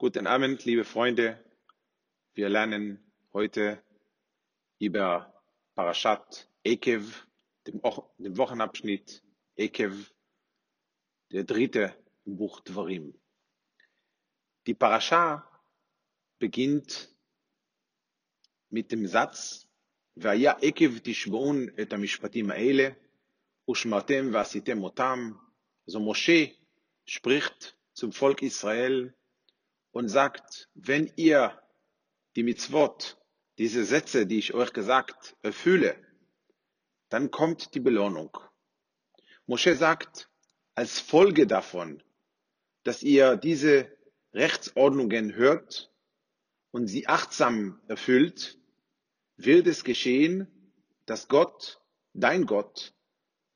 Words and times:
Guten 0.00 0.26
Abend, 0.26 0.64
liebe 0.66 0.84
Freunde. 0.84 1.42
Wir 2.34 2.50
lernen 2.50 2.98
heute 3.32 3.82
über 4.78 5.42
Parashat 5.74 6.50
Ekev, 6.62 7.26
dem, 7.66 7.80
dem 8.18 8.36
Wochenabschnitt 8.36 9.22
Ekev, 9.56 10.12
der 11.32 11.44
dritte 11.44 11.96
im 12.26 12.36
Buch 12.36 12.60
Dvarim. 12.60 13.14
Die 14.66 14.74
Parascha 14.74 15.48
beginnt 16.38 17.08
mit 18.68 18.92
dem 18.92 19.06
Satz, 19.06 19.66
והיה 20.16 20.52
עקב 20.62 20.98
תשבעון 21.02 21.66
את 21.82 21.92
המשפטים 21.92 22.50
האלה, 22.50 22.88
ושמרתם 23.70 24.30
ועשיתם 24.32 24.82
אותם. 24.82 25.32
So 25.90 26.00
Moshe 26.00 26.54
spricht 27.06 27.78
zum 27.94 28.12
Volk 28.12 28.42
Israel 28.42 29.14
und 29.91 30.09
sagt, 30.09 30.69
wenn 30.73 31.11
ihr 31.15 31.61
die 32.35 32.43
Mitzvot, 32.43 33.17
diese 33.57 33.83
Sätze, 33.83 34.25
die 34.25 34.39
ich 34.39 34.53
euch 34.53 34.73
gesagt, 34.73 35.35
erfülle, 35.41 35.95
dann 37.09 37.29
kommt 37.29 37.75
die 37.75 37.79
Belohnung. 37.79 38.37
Moshe 39.45 39.75
sagt, 39.75 40.29
als 40.75 40.99
Folge 40.99 41.45
davon, 41.45 42.01
dass 42.83 43.03
ihr 43.03 43.35
diese 43.35 43.91
Rechtsordnungen 44.33 45.35
hört 45.35 45.91
und 46.71 46.87
sie 46.87 47.07
achtsam 47.07 47.81
erfüllt, 47.87 48.57
wird 49.35 49.67
es 49.67 49.83
geschehen, 49.83 50.47
dass 51.05 51.27
Gott, 51.27 51.81
dein 52.13 52.45
Gott, 52.45 52.93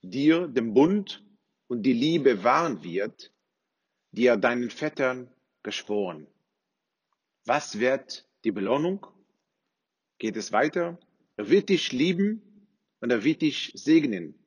dir 0.02 0.48
den 0.48 0.74
Bund 0.74 1.24
und 1.68 1.84
die 1.84 1.94
Liebe 1.94 2.44
wahren 2.44 2.84
wird, 2.84 3.32
die 4.12 4.26
er 4.28 4.38
deinen 4.38 4.70
Vettern 4.70 5.34
geschworen. 5.66 6.28
Was 7.44 7.80
wird 7.80 8.30
die 8.46 8.52
Belohnung? 8.52 9.06
Geht 10.20 10.38
es 10.38 10.54
weiter? 10.54 10.98
Er 11.36 11.50
wird 11.50 11.68
dich 11.68 11.92
lieben 11.92 12.70
und 13.02 13.12
er 13.12 13.24
wird 13.26 13.42
dich 13.42 13.72
segnen. 13.76 14.40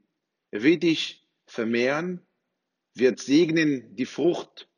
Er 0.50 0.62
wird 0.62 0.84
dich 0.84 1.28
vermehren, 1.44 2.26
wird 2.94 3.18
segnen 3.18 3.94
die 3.96 4.06
Frucht 4.06 4.70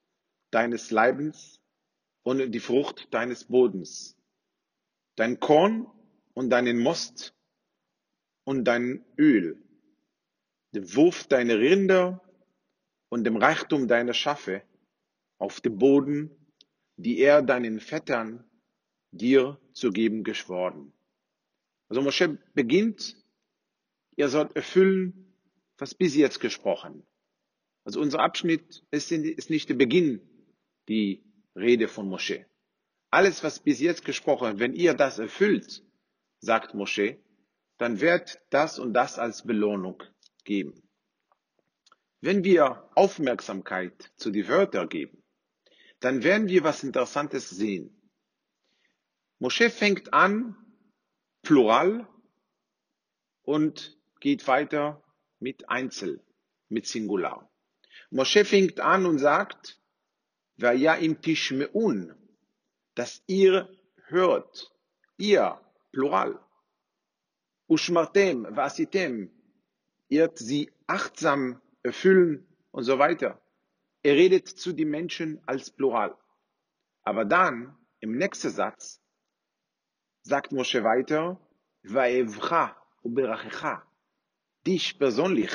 deines 0.51 0.91
Leibens 0.91 1.61
und 2.23 2.51
die 2.51 2.61
Frucht 2.61 3.13
deines 3.13 3.45
Bodens. 3.45 4.17
Dein 5.17 5.39
Korn 5.39 5.87
und 6.35 6.51
deinen 6.51 6.79
Most 6.79 7.35
und 8.45 8.65
dein 8.65 9.05
Öl, 9.19 9.63
den 10.73 10.95
Wurf 10.95 11.27
deiner 11.27 11.59
Rinder 11.59 12.23
und 13.11 13.25
dem 13.25 13.37
Reichtum 13.37 13.87
deiner 13.89 14.15
Schafe 14.15 14.63
auf 15.41 15.61
dem 15.61 15.79
Boden, 15.79 16.31
die 16.97 17.19
er 17.19 17.43
deinen 17.43 17.81
Vettern 17.81 18.45
dir 19.11 19.59
zu 19.73 19.91
geben 19.91 20.23
geschworen. 20.23 20.93
Also 21.89 22.03
Moshe 22.03 22.39
beginnt, 22.55 23.17
ihr 24.17 24.29
sollt 24.29 24.55
erfüllen, 24.55 25.35
was 25.79 25.95
bis 25.95 26.15
jetzt 26.15 26.39
gesprochen. 26.39 27.05
Also 27.85 28.01
unser 28.01 28.21
Abschnitt 28.21 28.85
ist, 28.91 29.11
nicht 29.11 29.69
der 29.69 29.75
Beginn, 29.75 30.21
die 30.89 31.25
Rede 31.57 31.89
von 31.89 32.09
Moshe. 32.09 32.47
Alles, 33.11 33.43
was 33.43 33.59
bis 33.59 33.81
jetzt 33.81 34.05
gesprochen, 34.05 34.61
wenn 34.61 34.75
ihr 34.75 34.95
das 34.95 35.19
erfüllt, 35.19 35.83
sagt 36.39 36.75
Mosche, 36.75 37.19
dann 37.79 38.01
wird 38.01 38.41
das 38.51 38.79
und 38.79 38.93
das 38.93 39.19
als 39.19 39.45
Belohnung 39.45 40.03
geben. 40.45 40.83
Wenn 42.21 42.45
wir 42.45 42.91
Aufmerksamkeit 42.95 44.13
zu 44.17 44.31
die 44.31 44.47
Wörter 44.47 44.87
geben, 44.87 45.20
dann 46.01 46.23
werden 46.23 46.49
wir 46.49 46.65
was 46.65 46.83
Interessantes 46.83 47.51
sehen. 47.51 47.95
Mosche 49.39 49.71
fängt 49.71 50.13
an, 50.13 50.57
plural, 51.43 52.07
und 53.43 53.99
geht 54.21 54.47
weiter 54.47 55.03
mit 55.39 55.69
Einzel, 55.69 56.23
mit 56.69 56.87
Singular. 56.87 57.51
Mosche 58.11 58.45
fängt 58.45 58.81
an 58.81 59.07
und 59.07 59.19
sagt, 59.19 59.81
ja 60.57 60.95
im 60.95 61.21
Tishmeun, 61.23 62.15
dass 62.95 63.23
ihr 63.27 63.69
hört, 64.09 64.75
ihr 65.17 65.61
Plural. 65.93 66.39
Ushmartem, 67.69 68.47
vasitem, 68.57 69.31
ihr 70.09 70.31
sie 70.35 70.71
achtsam 70.87 71.61
erfüllen 71.83 72.47
und 72.73 72.85
so 72.85 72.99
weiter. 72.99 73.40
Er 74.03 74.15
redet 74.15 74.49
zu 74.49 74.73
den 74.73 74.91
Menschen 74.91 75.41
als 75.47 75.71
Plural. 75.71 76.17
Aber 77.03 77.25
dann, 77.25 77.77
im 78.01 78.17
nächsten 78.17 78.51
Satz, 78.51 79.03
sagt 80.23 80.53
Moshe 80.53 80.83
weiter, 80.85 81.41
Vaevcha 81.83 82.77
uberachecha, 83.03 83.87
dich 84.67 84.99
persönlich, 84.99 85.53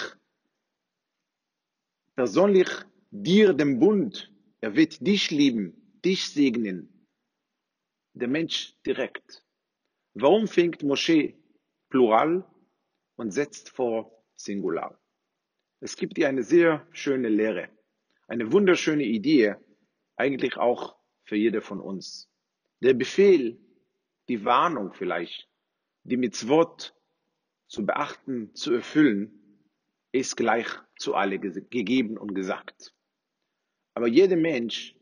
persönlich 2.16 2.69
dir 3.11 3.53
den 3.53 3.79
Bund, 3.79 4.31
er 4.61 4.75
wird 4.75 5.05
dich 5.05 5.31
lieben, 5.31 6.00
dich 6.03 6.29
segnen, 6.29 7.07
der 8.13 8.28
Mensch 8.28 8.75
direkt. 8.85 9.44
Warum 10.13 10.47
fängt 10.47 10.81
Mosche 10.81 11.35
Plural 11.89 12.45
und 13.16 13.31
setzt 13.31 13.69
vor 13.69 14.23
Singular? 14.35 15.00
Es 15.81 15.95
gibt 15.95 16.17
hier 16.17 16.29
eine 16.29 16.44
sehr 16.44 16.88
schöne 16.91 17.29
Lehre, 17.29 17.69
eine 18.27 18.51
wunderschöne 18.51 19.03
Idee, 19.03 19.55
eigentlich 20.15 20.57
auch 20.57 20.95
für 21.23 21.35
jede 21.35 21.61
von 21.61 21.79
uns. 21.79 22.29
Der 22.81 22.93
Befehl, 22.93 23.59
die 24.27 24.43
Warnung 24.45 24.93
vielleicht, 24.93 25.49
die 26.03 26.17
Mitzvot 26.17 26.93
zu 27.67 27.85
beachten, 27.85 28.53
zu 28.55 28.73
erfüllen, 28.73 29.41
ist 30.11 30.37
gleich 30.37 30.67
zu 30.97 31.15
alle 31.15 31.39
gegeben 31.39 32.17
und 32.17 32.33
gesagt. 32.33 32.93
Aber 33.93 34.07
jeder 34.07 34.37
Mensch 34.37 34.95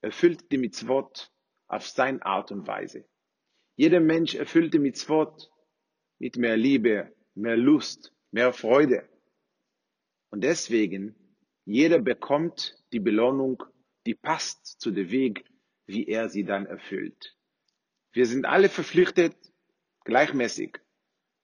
erfüllt 0.00 0.50
die 0.52 0.58
Mitzvot 0.58 1.32
auf 1.66 1.86
seine 1.86 2.24
Art 2.24 2.50
und 2.50 2.66
Weise. 2.66 3.04
Jeder 3.76 4.00
Mensch 4.00 4.34
erfüllt 4.34 4.74
die 4.74 4.78
Mitzvot 4.78 5.50
mit 6.18 6.36
mehr 6.36 6.56
Liebe, 6.56 7.14
mehr 7.34 7.56
Lust, 7.56 8.12
mehr 8.30 8.52
Freude. 8.52 9.08
Und 10.30 10.42
deswegen, 10.42 11.14
jeder 11.68 11.98
bekommt 11.98 12.82
die 12.92 12.98
Belohnung, 12.98 13.62
die 14.06 14.14
passt 14.14 14.80
zu 14.80 14.90
dem 14.90 15.10
Weg, 15.10 15.44
wie 15.84 16.06
er 16.06 16.30
sie 16.30 16.44
dann 16.44 16.64
erfüllt. 16.64 17.36
Wir 18.12 18.24
sind 18.24 18.46
alle 18.46 18.70
verpflichtet, 18.70 19.36
gleichmäßig. 20.04 20.78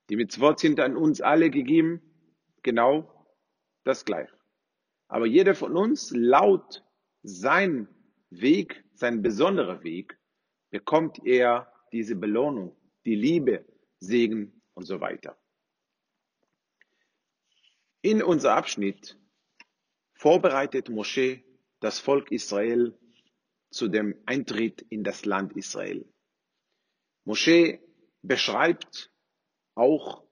Die 0.08 0.16
Mitzvot 0.16 0.60
sind 0.60 0.80
an 0.80 0.96
uns 0.96 1.20
alle 1.20 1.50
gegeben, 1.50 2.00
genau 2.62 3.26
das 3.84 4.06
gleich. 4.06 4.30
Aber 5.08 5.26
jeder 5.26 5.54
von 5.54 5.76
uns, 5.76 6.10
laut 6.16 6.82
sein 7.22 7.86
Weg, 8.30 8.82
sein 8.94 9.20
besonderer 9.20 9.84
Weg, 9.84 10.18
bekommt 10.70 11.18
er 11.26 11.70
diese 11.92 12.16
Belohnung, 12.16 12.74
die 13.04 13.14
Liebe, 13.14 13.66
Segen 13.98 14.62
und 14.72 14.84
so 14.84 15.02
weiter. 15.02 15.36
In 18.00 18.22
unser 18.22 18.56
Abschnitt 18.56 19.18
vorbereitet 20.24 20.88
Mosche 20.88 21.44
das 21.80 21.98
Volk 21.98 22.32
Israel 22.32 22.98
zu 23.70 23.88
dem 23.88 24.14
Eintritt 24.24 24.80
in 24.88 25.04
das 25.04 25.26
Land 25.26 25.54
Israel. 25.54 26.10
Mosche 27.26 27.78
beschreibt 28.22 29.12
auch, 29.74 30.24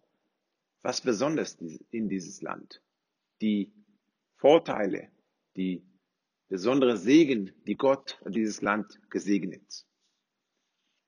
was 0.81 1.03
besonders 1.03 1.59
in 1.91 2.09
dieses 2.09 2.41
Land, 2.41 2.81
die 3.43 3.71
Vorteile, 4.37 5.11
die 5.57 5.85
besondere 6.49 6.97
Segen, 6.97 7.53
die 7.67 7.77
Gott 7.77 8.19
dieses 8.27 8.63
Land 8.63 8.99
gesegnet. 9.11 9.85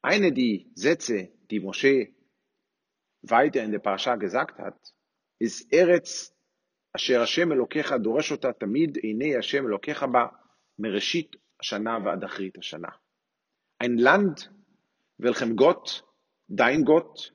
Eine 0.02 0.30
die 0.30 0.70
Sätze, 0.74 1.32
die 1.50 1.60
Mosche 1.60 2.12
weiter 3.22 3.64
in 3.64 3.72
der 3.72 3.78
Parasha 3.78 4.16
gesagt 4.16 4.58
hat, 4.58 4.94
ist 5.38 5.72
Eretz 5.72 6.33
אשר 6.95 7.21
השם 7.21 7.51
אלוקיך 7.51 7.93
דורש 7.93 8.31
אותה 8.31 8.53
תמיד, 8.53 8.97
עיני 8.97 9.37
השם 9.37 9.65
אלוקיך 9.67 10.03
בה 10.03 10.27
מראשית 10.79 11.35
השנה 11.59 11.97
ועד 12.05 12.23
אחרית 12.23 12.57
השנה. 12.57 12.89
Ein 13.83 13.97
Land, 13.97 14.51
welchem 15.17 15.55
Gott, 15.55 16.03
dein 16.47 16.83
Gott, 16.83 17.33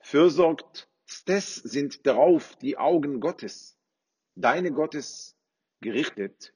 fürsorgt, 0.00 0.88
des 1.28 1.56
sind 1.56 2.06
darauf 2.06 2.56
die 2.56 2.76
Augen 2.76 3.20
Gottes, 3.20 3.78
deine 4.34 4.72
Gottes 4.72 5.36
gerichtet, 5.80 6.52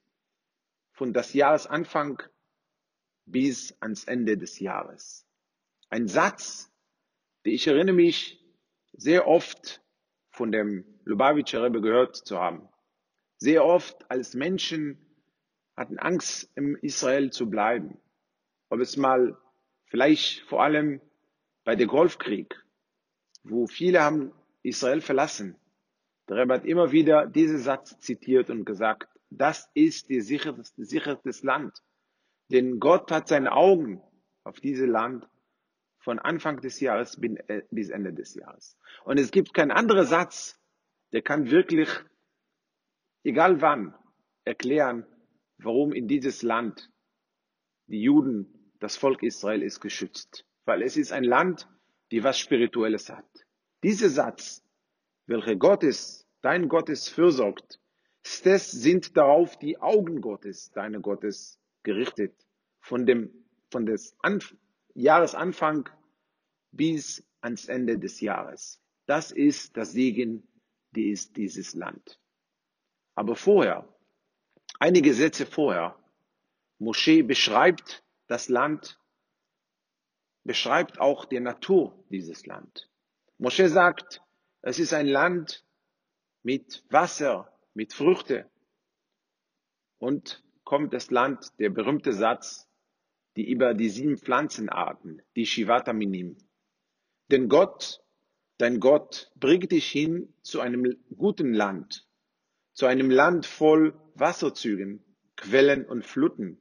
von 0.92 1.12
das 1.12 1.34
Jahresanfang 1.34 2.22
bis 3.26 3.76
ans 3.80 4.04
Ende 4.04 4.36
des 4.36 4.58
Jahres. 4.58 5.26
Ein 5.90 6.08
Satz, 6.08 6.72
den 7.44 7.54
ich 7.54 7.66
erinnere 7.66 7.94
mich 7.94 8.42
sehr 8.92 9.26
oft 9.26 9.80
von 10.33 10.51
dem 10.51 10.83
Lubavitcher 11.05 11.63
Rebbe 11.63 11.79
gehört 11.79 12.15
zu 12.15 12.39
haben. 12.39 12.67
Sehr 13.37 13.63
oft 13.63 14.09
als 14.09 14.33
Menschen 14.33 14.97
hatten 15.77 15.99
Angst, 15.99 16.51
im 16.55 16.75
Israel 16.77 17.31
zu 17.31 17.49
bleiben. 17.49 17.99
ob 18.69 18.79
es 18.79 18.97
mal 18.97 19.37
vielleicht 19.85 20.41
vor 20.49 20.63
allem 20.63 20.99
bei 21.63 21.75
der 21.75 21.85
Golfkrieg, 21.85 22.55
wo 23.43 23.67
viele 23.67 24.01
haben 24.01 24.31
Israel 24.63 24.99
verlassen. 25.01 25.55
Der 26.27 26.37
Rebbe 26.37 26.55
hat 26.55 26.65
immer 26.65 26.91
wieder 26.91 27.27
diesen 27.27 27.59
Satz 27.59 27.99
zitiert 27.99 28.49
und 28.49 28.65
gesagt, 28.65 29.07
das 29.29 29.69
ist 29.75 30.09
die 30.09 30.21
sicherste, 30.21 30.83
sicherste 30.83 31.45
Land. 31.45 31.83
Denn 32.49 32.79
Gott 32.79 33.11
hat 33.11 33.27
seine 33.27 33.51
Augen 33.51 34.01
auf 34.43 34.59
dieses 34.59 34.87
Land 34.87 35.27
von 36.03 36.19
Anfang 36.19 36.59
des 36.59 36.81
Jahres 36.81 37.17
äh, 37.21 37.63
bis 37.71 37.89
Ende 37.89 38.13
des 38.13 38.35
Jahres. 38.35 38.77
Und 39.05 39.19
es 39.19 39.31
gibt 39.31 39.53
keinen 39.53 39.71
anderen 39.71 40.05
Satz, 40.05 40.59
der 41.13 41.21
kann 41.21 41.49
wirklich, 41.49 41.89
egal 43.23 43.61
wann, 43.61 43.95
erklären, 44.43 45.05
warum 45.57 45.93
in 45.93 46.07
dieses 46.07 46.43
Land 46.43 46.91
die 47.87 48.01
Juden, 48.01 48.73
das 48.79 48.97
Volk 48.97 49.23
Israel 49.23 49.63
ist 49.63 49.79
geschützt. 49.79 50.45
Weil 50.65 50.81
es 50.81 50.97
ist 50.97 51.13
ein 51.13 51.23
Land, 51.23 51.69
die 52.11 52.23
was 52.23 52.37
Spirituelles 52.37 53.09
hat. 53.09 53.45
Dieser 53.81 54.09
Satz, 54.09 54.61
welcher 55.25 55.55
Gottes, 55.55 56.27
dein 56.41 56.67
Gottes 56.67 57.07
fürsorgt, 57.07 57.79
das 58.43 58.71
sind 58.71 59.15
darauf 59.15 59.57
die 59.57 59.77
Augen 59.77 60.19
Gottes, 60.21 60.71
deine 60.71 60.99
Gottes 60.99 61.59
gerichtet, 61.83 62.33
von 62.81 63.05
dem, 63.05 63.31
von 63.69 63.85
des 63.85 64.15
Anf 64.19 64.55
Jahresanfang 64.95 65.89
bis 66.71 67.23
ans 67.41 67.65
Ende 67.65 67.97
des 67.97 68.21
Jahres. 68.21 68.81
Das 69.05 69.31
ist 69.31 69.75
das 69.75 69.91
Segen, 69.91 70.47
die 70.91 71.09
ist 71.09 71.35
dieses 71.35 71.73
Land. 71.73 72.19
Aber 73.15 73.35
vorher, 73.35 73.87
einige 74.79 75.13
Sätze 75.13 75.45
vorher, 75.45 75.97
Moschee 76.79 77.21
beschreibt 77.21 78.03
das 78.27 78.49
Land, 78.49 78.99
beschreibt 80.43 80.99
auch 80.99 81.25
die 81.25 81.39
Natur 81.39 82.03
dieses 82.09 82.45
Land. 82.45 82.89
Moschee 83.37 83.67
sagt, 83.67 84.21
es 84.61 84.79
ist 84.79 84.93
ein 84.93 85.07
Land 85.07 85.65
mit 86.43 86.83
Wasser, 86.89 87.51
mit 87.73 87.93
Früchte. 87.93 88.49
Und 89.97 90.43
kommt 90.63 90.93
das 90.93 91.11
Land, 91.11 91.57
der 91.59 91.69
berühmte 91.69 92.13
Satz, 92.13 92.67
die 93.35 93.49
über 93.49 93.73
die 93.73 93.89
sieben 93.89 94.17
Pflanzenarten, 94.17 95.21
die 95.35 95.45
Shivata 95.45 95.93
Minim. 95.93 96.37
Denn 97.31 97.49
Gott, 97.49 98.03
dein 98.57 98.79
Gott, 98.79 99.31
bringt 99.35 99.71
dich 99.71 99.89
hin 99.89 100.33
zu 100.41 100.59
einem 100.59 100.95
guten 101.15 101.53
Land, 101.53 102.07
zu 102.73 102.85
einem 102.85 103.09
Land 103.09 103.45
voll 103.45 103.99
Wasserzügen, 104.15 105.03
Quellen 105.35 105.85
und 105.85 106.05
Fluten, 106.05 106.59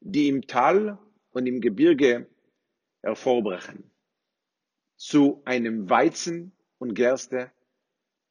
die 0.00 0.28
im 0.28 0.46
Tal 0.46 0.98
und 1.30 1.46
im 1.46 1.60
Gebirge 1.60 2.28
hervorbrechen, 3.02 3.90
zu 4.96 5.42
einem 5.44 5.88
Weizen 5.88 6.52
und 6.78 6.94
Gerste, 6.94 7.52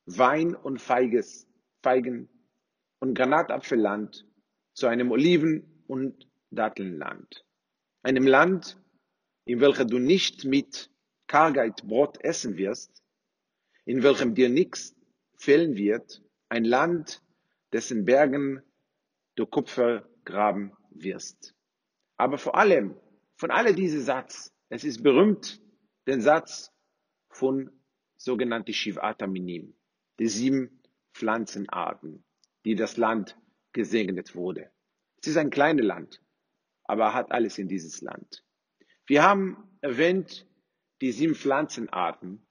Wein 0.06 0.56
und 0.56 0.81
Feiges, 0.81 1.48
Feigen 1.81 2.30
und 3.00 3.16
Granatapfelland, 3.16 4.28
zu 4.74 4.88
einem 4.88 5.12
Oliven- 5.12 5.84
und 5.88 6.28
Dattelnland, 6.56 7.46
einem 8.02 8.28
Land, 8.28 8.78
in 9.46 9.60
welchem 9.60 9.88
du 9.88 10.00
nicht 10.00 10.46
mit 10.46 10.90
Kargheit 11.28 11.86
Brot 11.88 12.24
essen 12.24 12.57
wirst, 12.57 13.04
in 13.86 14.04
welchem 14.04 14.36
dir 14.36 14.50
nichts 14.50 14.96
fehlen 15.38 15.75
wird, 15.75 16.24
ein 16.50 16.63
Land, 16.63 17.22
dessen 17.74 18.06
Bergen 18.06 18.62
du 19.36 19.46
Kupfer 19.46 20.07
graben 20.24 20.72
wirst. 20.90 21.56
Aber 22.18 22.38
vor 22.38 22.56
allem, 22.56 22.96
von 23.36 23.52
alle 23.52 23.74
diese 23.74 24.02
Satz, 24.02 24.54
es 24.69 24.84
ist 24.84 25.04
berühmt, 25.04 25.62
den 26.07 26.22
Satz 26.22 26.72
von 27.30 27.69
sogenannten 28.16 28.74
Shivata 28.74 29.28
Minim, 29.28 29.75
die 30.19 30.28
sieben 30.28 30.81
Pflanzenarten, 31.13 32.24
die 32.63 32.75
das 32.75 32.98
Land 32.98 33.38
gesegnet 33.74 34.36
wurde. 34.36 34.72
Es 35.22 35.28
ist 35.28 35.38
ein 35.38 35.50
kleines 35.50 35.86
Land, 35.86 36.22
aber 36.86 37.14
hat 37.14 37.32
alles 37.32 37.58
in 37.58 37.68
dieses 37.68 38.02
Land. 38.02 38.44
Wir 39.06 39.24
haben 39.24 39.78
erwähnt 39.82 40.48
die 41.02 41.12
sieben 41.12 41.36
Pflanzenarten 41.36 42.46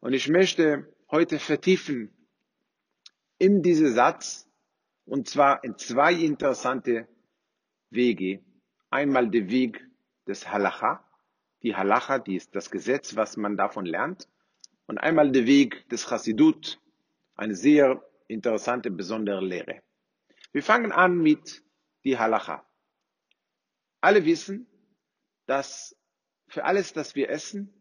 und 0.00 0.12
ich 0.12 0.28
möchte 0.28 0.92
heute 1.10 1.38
vertiefen 1.38 2.10
in 3.38 3.62
diesen 3.62 3.92
Satz 3.92 4.48
und 5.04 5.28
zwar 5.28 5.62
in 5.64 5.76
zwei 5.76 6.14
interessante 6.14 7.08
Wege, 7.90 8.40
Einmal 8.90 9.30
der 9.30 9.48
Weg 9.48 9.86
des 10.26 10.50
Halacha, 10.50 11.04
die 11.62 11.76
Halacha, 11.76 12.18
die 12.18 12.34
ist 12.34 12.56
das 12.56 12.72
Gesetz, 12.72 13.14
was 13.14 13.36
man 13.36 13.56
davon 13.56 13.86
lernt. 13.86 14.28
Und 14.86 14.98
einmal 14.98 15.30
der 15.30 15.46
Weg 15.46 15.88
des 15.90 16.08
Chassidut, 16.08 16.80
eine 17.36 17.54
sehr 17.54 18.02
interessante, 18.26 18.90
besondere 18.90 19.44
Lehre. 19.44 19.80
Wir 20.50 20.64
fangen 20.64 20.90
an 20.90 21.18
mit 21.18 21.62
die 22.02 22.18
Halacha. 22.18 22.66
Alle 24.00 24.24
wissen, 24.24 24.66
dass 25.46 25.96
für 26.48 26.64
alles, 26.64 26.92
das 26.92 27.14
wir 27.14 27.28
essen, 27.28 27.72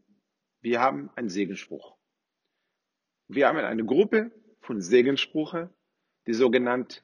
wir 0.61 0.81
haben 0.81 1.09
einen 1.15 1.29
Segenspruch. 1.29 1.97
Wir 3.27 3.47
haben 3.47 3.57
eine 3.57 3.85
Gruppe 3.85 4.31
von 4.59 4.81
Segenssprüche, 4.81 5.73
die 6.27 6.33
sogenannte 6.33 7.01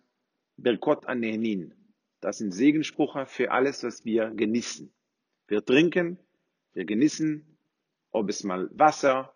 Berkot 0.58 1.06
Anehenin. 1.06 1.74
Das 2.20 2.40
sind 2.40 2.52
Segenssprüche 2.52 3.26
für 3.26 3.52
alles, 3.52 3.84
was 3.84 4.04
wir 4.04 4.32
genießen. 4.32 4.94
Wir 5.48 5.64
trinken, 5.64 6.20
wir 6.74 6.86
genießen, 6.86 7.58
ob 8.12 8.30
es 8.30 8.44
mal 8.44 8.70
Wasser, 8.74 9.34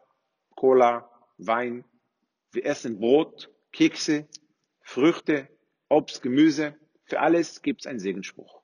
Cola, 0.55 1.09
Wein. 1.37 1.85
Wir 2.51 2.65
essen 2.65 2.99
Brot, 2.99 3.49
Kekse, 3.71 4.27
Früchte, 4.81 5.47
Obst, 5.87 6.21
Gemüse. 6.21 6.75
Für 7.05 7.19
alles 7.19 7.61
gibt 7.61 7.81
es 7.81 7.87
einen 7.87 7.99
Segenspruch. 7.99 8.58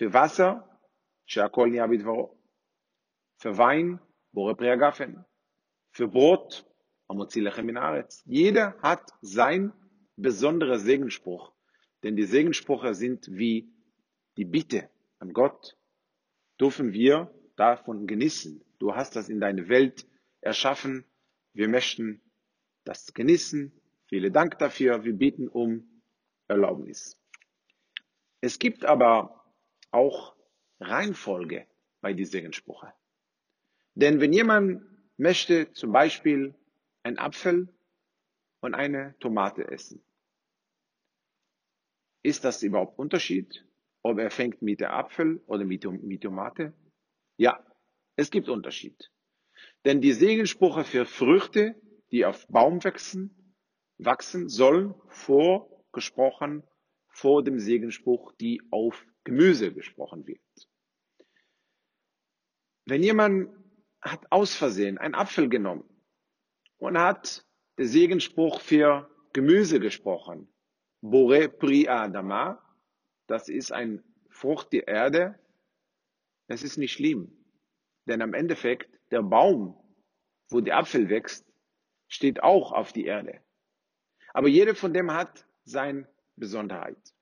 Für 0.00 0.14
Wasser, 0.14 0.80
Shakol 1.26 1.74
Für 3.36 3.58
Wein, 3.58 4.00
Bore 4.32 4.56
Priagafen. 4.56 5.26
Für 5.90 6.08
Brot, 6.08 6.64
Amozilachem 7.06 7.76
Jeder 8.24 8.78
hat 8.80 9.12
sein 9.20 9.74
besonderer 10.16 10.78
Segenspruch. 10.78 11.52
Denn 12.02 12.16
die 12.16 12.24
Segenssprüche 12.24 12.94
sind 12.94 13.28
wie 13.30 13.74
die 14.38 14.46
Bitte 14.46 14.88
an 15.18 15.34
Gott, 15.34 15.76
dürfen 16.58 16.94
wir 16.94 17.30
davon 17.56 18.06
genießen. 18.06 18.64
Du 18.78 18.94
hast 18.94 19.16
das 19.16 19.28
in 19.28 19.38
deine 19.38 19.68
Welt 19.68 20.06
erschaffen. 20.40 21.04
Wir 21.52 21.68
möchten 21.68 22.22
das 22.84 23.12
genießen. 23.12 23.70
Vielen 24.08 24.32
Dank 24.32 24.58
dafür. 24.60 25.04
Wir 25.04 25.12
bieten 25.12 25.46
um 25.46 26.02
Erlaubnis. 26.48 27.20
Es 28.40 28.58
gibt 28.58 28.86
aber 28.86 29.39
auch 29.90 30.36
Reihenfolge 30.80 31.66
bei 32.00 32.12
diesen 32.12 32.32
Segenssprüchen. 32.32 32.90
Denn 33.94 34.20
wenn 34.20 34.32
jemand 34.32 34.82
möchte 35.16 35.72
zum 35.72 35.92
Beispiel 35.92 36.54
einen 37.02 37.18
Apfel 37.18 37.68
und 38.60 38.74
eine 38.74 39.14
Tomate 39.18 39.68
essen, 39.68 40.02
ist 42.22 42.44
das 42.44 42.62
überhaupt 42.62 42.98
Unterschied, 42.98 43.66
ob 44.02 44.18
er 44.18 44.30
fängt 44.30 44.62
mit 44.62 44.80
der 44.80 44.92
Apfel 44.92 45.42
oder 45.46 45.64
mit, 45.64 45.84
mit 46.02 46.22
Tomate? 46.22 46.72
Ja, 47.36 47.64
es 48.16 48.30
gibt 48.30 48.48
Unterschied. 48.48 49.10
Denn 49.84 50.00
die 50.00 50.12
Segensprüche 50.12 50.84
für 50.84 51.06
Früchte, 51.06 51.80
die 52.10 52.24
auf 52.24 52.46
Baum 52.48 52.82
wachsen, 52.84 53.54
wachsen 53.98 54.48
sollen 54.48 54.94
vorgesprochen 55.08 56.62
vor 57.10 57.44
dem 57.44 57.58
Segenspruch, 57.58 58.32
die 58.32 58.62
auf 58.70 59.04
Gemüse 59.24 59.72
gesprochen 59.72 60.26
wird. 60.26 60.40
Wenn 62.86 63.02
jemand 63.02 63.50
hat 64.00 64.30
aus 64.30 64.54
Versehen 64.54 64.98
einen 64.98 65.14
Apfel 65.14 65.48
genommen 65.48 65.84
und 66.78 66.98
hat 66.98 67.46
den 67.78 67.86
Segenspruch 67.86 68.60
für 68.60 69.10
Gemüse 69.32 69.78
gesprochen, 69.78 70.48
Bore 71.02 71.48
Pri 71.48 71.88
Adama, 71.88 72.62
das 73.26 73.48
ist 73.48 73.72
ein 73.72 74.02
Frucht 74.28 74.72
der 74.72 74.88
Erde. 74.88 75.38
Es 76.46 76.62
ist 76.62 76.78
nicht 76.78 76.92
schlimm, 76.92 77.30
denn 78.06 78.22
am 78.22 78.34
Endeffekt 78.34 78.98
der 79.10 79.22
Baum, 79.22 79.76
wo 80.48 80.60
der 80.60 80.78
Apfel 80.78 81.08
wächst, 81.08 81.46
steht 82.08 82.42
auch 82.42 82.72
auf 82.72 82.92
die 82.92 83.04
Erde. 83.04 83.40
Aber 84.32 84.48
jeder 84.48 84.74
von 84.74 84.92
dem 84.92 85.12
hat 85.12 85.46
seine 85.64 86.08
Besonderheit. 86.40 87.14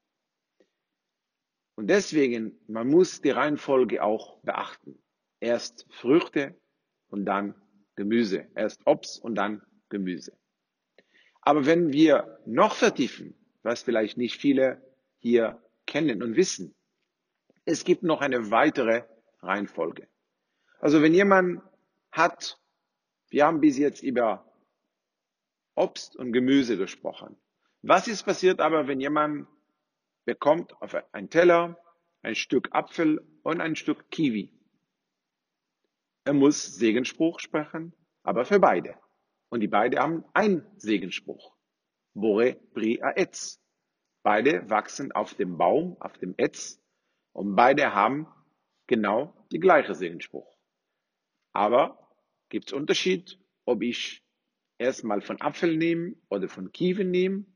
Und 1.74 1.88
deswegen, 1.88 2.58
man 2.66 2.88
muss 2.88 3.20
die 3.20 3.30
Reihenfolge 3.30 4.02
auch 4.02 4.40
beachten. 4.40 4.98
Erst 5.40 5.86
Früchte 5.90 6.58
und 7.08 7.26
dann 7.26 7.54
Gemüse. 7.94 8.48
Erst 8.54 8.86
Obst 8.86 9.22
und 9.22 9.34
dann 9.34 9.62
Gemüse. 9.90 10.32
Aber 11.42 11.66
wenn 11.66 11.92
wir 11.92 12.40
noch 12.46 12.74
vertiefen, 12.74 13.34
was 13.62 13.82
vielleicht 13.82 14.16
nicht 14.16 14.40
viele 14.40 14.82
hier 15.18 15.62
kennen 15.86 16.22
und 16.22 16.36
wissen, 16.36 16.74
es 17.64 17.84
gibt 17.84 18.02
noch 18.02 18.20
eine 18.22 18.50
weitere 18.50 19.04
Reihenfolge. 19.40 20.08
Also 20.80 21.02
wenn 21.02 21.14
jemand 21.14 21.62
hat, 22.10 22.60
wir 23.30 23.46
haben 23.46 23.60
bis 23.60 23.78
jetzt 23.78 24.02
über 24.02 24.50
Obst 25.74 26.16
und 26.16 26.32
Gemüse 26.32 26.76
gesprochen. 26.76 27.36
Was 27.88 28.06
ist 28.06 28.24
passiert 28.24 28.60
aber, 28.60 28.86
wenn 28.86 29.00
jemand 29.00 29.48
bekommt 30.26 30.74
auf 30.82 30.94
einen 31.14 31.30
Teller 31.30 31.82
ein 32.20 32.34
Stück 32.34 32.68
Apfel 32.72 33.26
und 33.42 33.62
ein 33.62 33.76
Stück 33.76 34.10
Kiwi? 34.10 34.52
Er 36.24 36.34
muss 36.34 36.66
Segenspruch 36.66 37.40
sprechen, 37.40 37.94
aber 38.24 38.44
für 38.44 38.60
beide. 38.60 38.98
Und 39.48 39.60
die 39.60 39.68
beide 39.68 40.00
haben 40.00 40.26
einen 40.34 40.66
Segenspruch. 40.76 41.56
Bore 42.12 42.60
Bri 42.74 43.00
Aetz. 43.00 43.58
Beide 44.22 44.68
wachsen 44.68 45.10
auf 45.12 45.32
dem 45.32 45.56
Baum, 45.56 45.96
auf 45.98 46.18
dem 46.18 46.34
Etz, 46.36 46.78
und 47.32 47.56
beide 47.56 47.94
haben 47.94 48.26
genau 48.86 49.32
die 49.50 49.60
gleiche 49.60 49.94
Segenspruch. 49.94 50.58
Aber 51.54 52.06
gibt 52.50 52.66
es 52.66 52.74
Unterschied, 52.74 53.40
ob 53.64 53.80
ich 53.80 54.22
erstmal 54.76 55.22
von 55.22 55.40
Apfel 55.40 55.74
nehme 55.74 56.16
oder 56.28 56.50
von 56.50 56.70
Kiwi 56.70 57.04
nehme? 57.04 57.46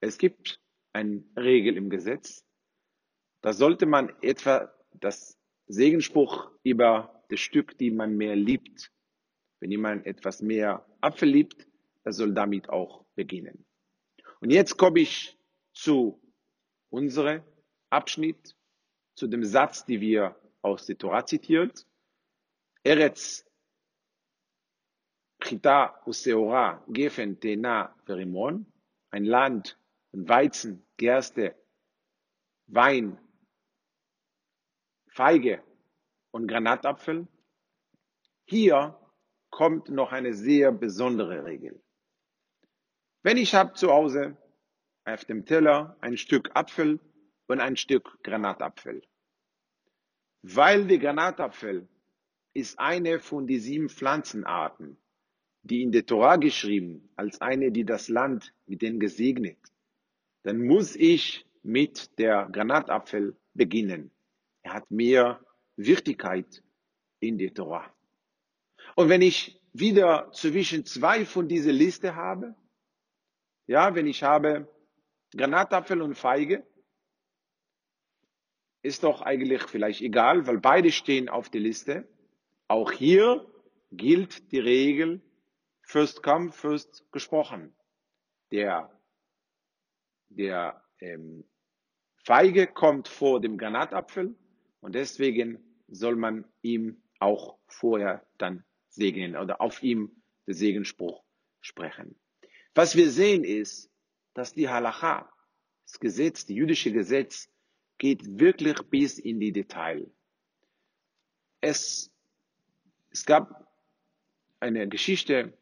Es 0.00 0.18
gibt 0.18 0.60
eine 0.92 1.24
Regel 1.36 1.76
im 1.76 1.90
Gesetz. 1.90 2.44
Da 3.40 3.52
sollte 3.52 3.86
man 3.86 4.12
etwa 4.22 4.72
das 4.92 5.38
Segenspruch 5.66 6.50
über 6.62 7.22
das 7.28 7.40
Stück, 7.40 7.76
die 7.78 7.90
man 7.90 8.16
mehr 8.16 8.36
liebt. 8.36 8.92
Wenn 9.60 9.70
jemand 9.70 10.06
etwas 10.06 10.40
mehr 10.40 10.86
Apfel 11.00 11.28
liebt, 11.28 11.66
er 12.04 12.12
soll 12.12 12.32
damit 12.32 12.68
auch 12.68 13.04
beginnen. 13.14 13.64
Und 14.40 14.50
jetzt 14.50 14.76
komme 14.76 15.00
ich 15.00 15.36
zu 15.72 16.20
unserem 16.90 17.42
Abschnitt, 17.90 18.56
zu 19.14 19.26
dem 19.26 19.44
Satz, 19.44 19.84
den 19.84 20.00
wir 20.00 20.36
aus 20.62 20.86
der 20.86 20.96
Torah 20.96 21.26
zitiert. 21.26 21.86
Eretz 22.82 23.44
Chita 25.42 26.00
Useora 26.06 26.84
Gefen 26.88 27.38
Tena 27.40 27.94
Verimon, 28.04 28.66
ein 29.10 29.24
Land 29.24 29.78
von 30.10 30.28
Weizen, 30.28 30.84
Gerste, 30.96 31.54
Wein, 32.66 33.18
Feige 35.08 35.62
und 36.30 36.46
Granatapfel. 36.46 37.26
Hier 38.44 38.98
kommt 39.50 39.88
noch 39.88 40.12
eine 40.12 40.34
sehr 40.34 40.72
besondere 40.72 41.44
Regel. 41.44 41.82
Wenn 43.22 43.36
ich 43.36 43.54
habe 43.54 43.72
zu 43.74 43.90
Hause 43.90 44.36
auf 45.04 45.24
dem 45.24 45.44
Teller 45.44 45.96
ein 46.00 46.16
Stück 46.16 46.50
Apfel 46.54 47.00
und 47.46 47.60
ein 47.60 47.76
Stück 47.76 48.22
Granatapfel. 48.22 49.02
Weil 50.42 50.86
der 50.86 50.98
Granatapfel 50.98 51.88
ist 52.54 52.78
eine 52.78 53.18
von 53.18 53.46
den 53.46 53.60
sieben 53.60 53.88
Pflanzenarten, 53.88 54.98
die 55.62 55.82
in 55.82 55.92
der 55.92 56.06
Torah 56.06 56.36
geschrieben 56.36 57.08
als 57.16 57.40
eine, 57.40 57.72
die 57.72 57.84
das 57.84 58.08
Land 58.08 58.54
mit 58.66 58.82
denen 58.82 59.00
gesegnet, 59.00 59.58
dann 60.48 60.64
muss 60.64 60.96
ich 60.96 61.44
mit 61.62 62.18
der 62.18 62.48
Granatapfel 62.50 63.36
beginnen. 63.52 64.10
Er 64.62 64.72
hat 64.72 64.90
mehr 64.90 65.44
Wichtigkeit 65.76 66.62
in 67.20 67.36
der 67.36 67.52
Torah. 67.52 67.94
Und 68.96 69.10
wenn 69.10 69.20
ich 69.20 69.60
wieder 69.74 70.32
zwischen 70.32 70.86
zwei 70.86 71.26
von 71.26 71.48
dieser 71.48 71.72
Liste 71.72 72.16
habe, 72.16 72.54
ja, 73.66 73.94
wenn 73.94 74.06
ich 74.06 74.22
habe 74.22 74.74
Granatapfel 75.36 76.00
und 76.00 76.14
Feige, 76.14 76.66
ist 78.80 79.04
doch 79.04 79.20
eigentlich 79.20 79.64
vielleicht 79.64 80.00
egal, 80.00 80.46
weil 80.46 80.60
beide 80.60 80.92
stehen 80.92 81.28
auf 81.28 81.50
der 81.50 81.60
Liste. 81.60 82.08
Auch 82.68 82.90
hier 82.90 83.46
gilt 83.92 84.50
die 84.50 84.60
Regel, 84.60 85.20
first 85.82 86.22
come, 86.22 86.52
first 86.52 87.04
gesprochen. 87.12 87.76
Der, 88.50 88.97
der 90.28 90.82
ähm, 91.00 91.44
Feige 92.24 92.66
kommt 92.66 93.08
vor 93.08 93.40
dem 93.40 93.56
Granatapfel 93.56 94.34
und 94.80 94.94
deswegen 94.94 95.58
soll 95.88 96.16
man 96.16 96.44
ihm 96.62 97.02
auch 97.20 97.58
vorher 97.66 98.26
dann 98.36 98.64
segnen 98.88 99.36
oder 99.36 99.60
auf 99.60 99.82
ihm 99.82 100.10
den 100.46 100.54
Segenspruch 100.54 101.22
sprechen. 101.60 102.16
Was 102.74 102.96
wir 102.96 103.10
sehen 103.10 103.44
ist, 103.44 103.90
dass 104.34 104.54
die 104.54 104.68
Halacha, 104.68 105.28
das 105.84 105.98
Gesetz, 105.98 106.46
die 106.46 106.54
jüdische 106.54 106.92
Gesetz, 106.92 107.50
geht 107.96 108.38
wirklich 108.38 108.76
bis 108.90 109.18
in 109.18 109.40
die 109.40 109.52
Detail. 109.52 110.10
Es, 111.60 112.12
es 113.10 113.24
gab 113.24 113.66
eine 114.60 114.88
Geschichte 114.88 115.56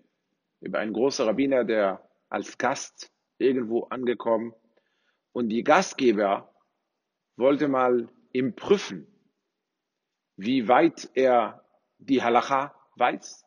über 0.61 0.81
einen 0.81 0.93
großen 0.93 1.25
Rabbiner, 1.25 1.65
der 1.65 2.07
als 2.29 2.59
Gast 2.59 3.11
irgendwo 3.39 3.85
angekommen 3.85 4.55
und 5.33 5.49
die 5.49 5.65
Gastgeber 5.65 6.53
wollte 7.37 7.69
mal 7.69 8.09
ihm 8.33 8.55
prüfen, 8.55 9.07
wie 10.37 10.69
weit 10.69 11.11
er 11.15 11.65
die 11.99 12.23
Halacha 12.23 12.75
weiß. 12.97 13.45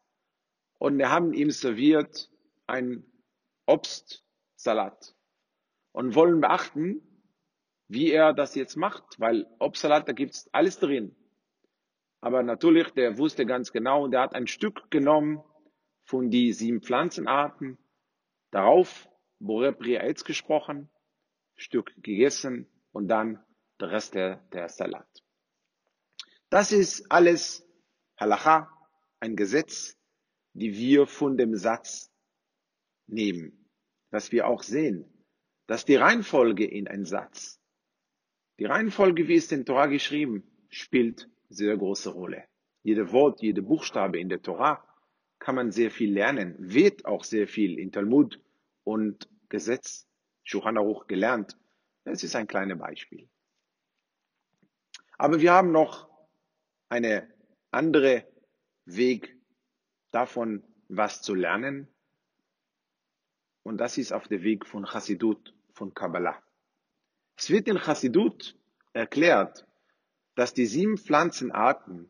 Und 0.78 0.98
wir 0.98 1.10
haben 1.10 1.34
ihm 1.34 1.52
serviert 1.52 2.30
ein 2.68 3.04
Obstsalat 3.66 5.16
und 5.92 6.16
wollen 6.16 6.42
beachten, 6.42 7.02
wie 7.88 8.12
er 8.12 8.34
das 8.34 8.56
jetzt 8.56 8.76
macht, 8.76 9.20
weil 9.20 9.48
Obstsalat, 9.60 10.08
da 10.08 10.14
gibt's 10.14 10.48
alles 10.54 10.80
drin. 10.80 11.16
Aber 12.22 12.44
natürlich, 12.44 12.92
der 12.92 13.18
wusste 13.18 13.46
ganz 13.46 13.72
genau, 13.72 14.08
der 14.08 14.22
hat 14.22 14.36
ein 14.36 14.48
Stück 14.48 14.92
genommen 14.92 15.44
von 16.04 16.30
die 16.30 16.54
sieben 16.54 16.82
Pflanzenarten, 16.82 17.78
darauf 18.52 19.09
Boré 19.40 19.72
Priaetz 19.72 20.24
gesprochen, 20.24 20.90
Stück 21.56 21.94
gegessen 22.02 22.68
und 22.92 23.08
dann 23.08 23.44
der 23.80 23.92
Rest 23.92 24.16
der, 24.16 24.38
der 24.54 24.70
Salat. 24.70 25.08
Das 26.50 26.72
ist 26.72 27.12
alles 27.12 27.66
Halacha, 28.18 28.70
ein 29.20 29.36
Gesetz, 29.36 29.98
die 30.54 30.74
wir 30.74 31.08
von 31.08 31.38
dem 31.38 31.56
Satz 31.56 32.12
nehmen 33.08 33.60
dass 34.10 34.32
wir 34.32 34.48
auch 34.48 34.64
sehen, 34.64 35.06
dass 35.68 35.86
die 35.86 35.96
Reihenfolge 35.96 36.66
in 36.66 36.88
ein 36.88 37.06
Satz, 37.06 37.60
die 38.60 38.66
Reihenfolge, 38.66 39.28
wie 39.28 39.36
es 39.36 39.52
in 39.52 39.66
Torah 39.66 39.86
geschrieben, 39.86 40.44
spielt 40.70 41.30
sehr 41.50 41.78
große 41.78 42.10
Rolle. 42.10 42.44
Jede 42.84 43.12
Wort, 43.12 43.42
jede 43.42 43.62
Buchstabe 43.62 44.20
in 44.20 44.30
der 44.30 44.42
Torah 44.42 44.84
kann 45.38 45.56
man 45.56 45.72
sehr 45.72 45.92
viel 45.92 46.12
lernen, 46.12 46.56
wird 46.58 47.06
auch 47.06 47.24
sehr 47.24 47.48
viel 47.48 47.80
in 47.80 47.92
Talmud 47.92 48.42
und 48.90 49.30
Gesetz, 49.50 50.08
Shulchan 50.44 50.80
Aruch 50.80 51.06
gelernt. 51.06 51.56
Das 52.06 52.24
ist 52.24 52.36
ein 52.36 52.48
kleines 52.48 52.80
Beispiel. 52.80 53.30
Aber 55.20 55.40
wir 55.42 55.54
haben 55.54 55.72
noch 55.72 56.10
eine 56.90 57.32
andere 57.70 58.28
Weg 58.86 59.38
davon, 60.10 60.64
was 60.88 61.22
zu 61.22 61.36
lernen, 61.36 61.88
und 63.62 63.78
das 63.78 64.00
ist 64.00 64.12
auf 64.12 64.28
dem 64.28 64.42
Weg 64.42 64.66
von 64.66 64.86
Chassidut, 64.86 65.54
von 65.74 65.94
Kabbalah. 65.94 66.42
Es 67.36 67.52
wird 67.52 67.68
in 67.68 67.78
Chassidut 67.78 68.58
erklärt, 68.94 69.68
dass 70.34 70.56
die 70.56 70.66
sieben 70.66 70.98
Pflanzenarten, 70.98 72.10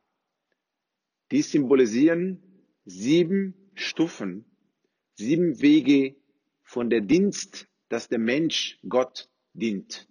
die 1.31 1.41
symbolisieren 1.41 2.41
sieben 2.85 3.71
Stufen, 3.75 4.45
sieben 5.15 5.59
Wege 5.59 6.18
von 6.69 6.91
der 6.91 7.01
Dienst, 7.01 7.67
dass 7.87 8.09
der 8.09 8.19
Mensch 8.19 8.77
Gott 8.87 9.27
dient. 9.53 10.07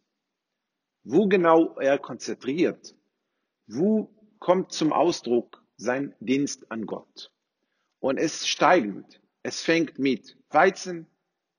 Wo 1.04 1.28
genau 1.28 1.78
er 1.78 1.98
konzentriert, 1.98 2.96
wo 3.68 4.12
kommt 4.40 4.72
zum 4.72 4.92
Ausdruck 4.92 5.64
sein 5.76 6.16
Dienst 6.18 6.68
an 6.72 6.84
Gott. 6.84 7.32
Und 8.00 8.18
es 8.18 8.48
steigend. 8.48 9.22
Es 9.44 9.62
fängt 9.62 10.00
mit 10.00 10.36
Weizen, 10.50 11.06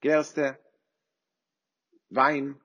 Gerste, 0.01 0.59
Wein, 2.09 2.59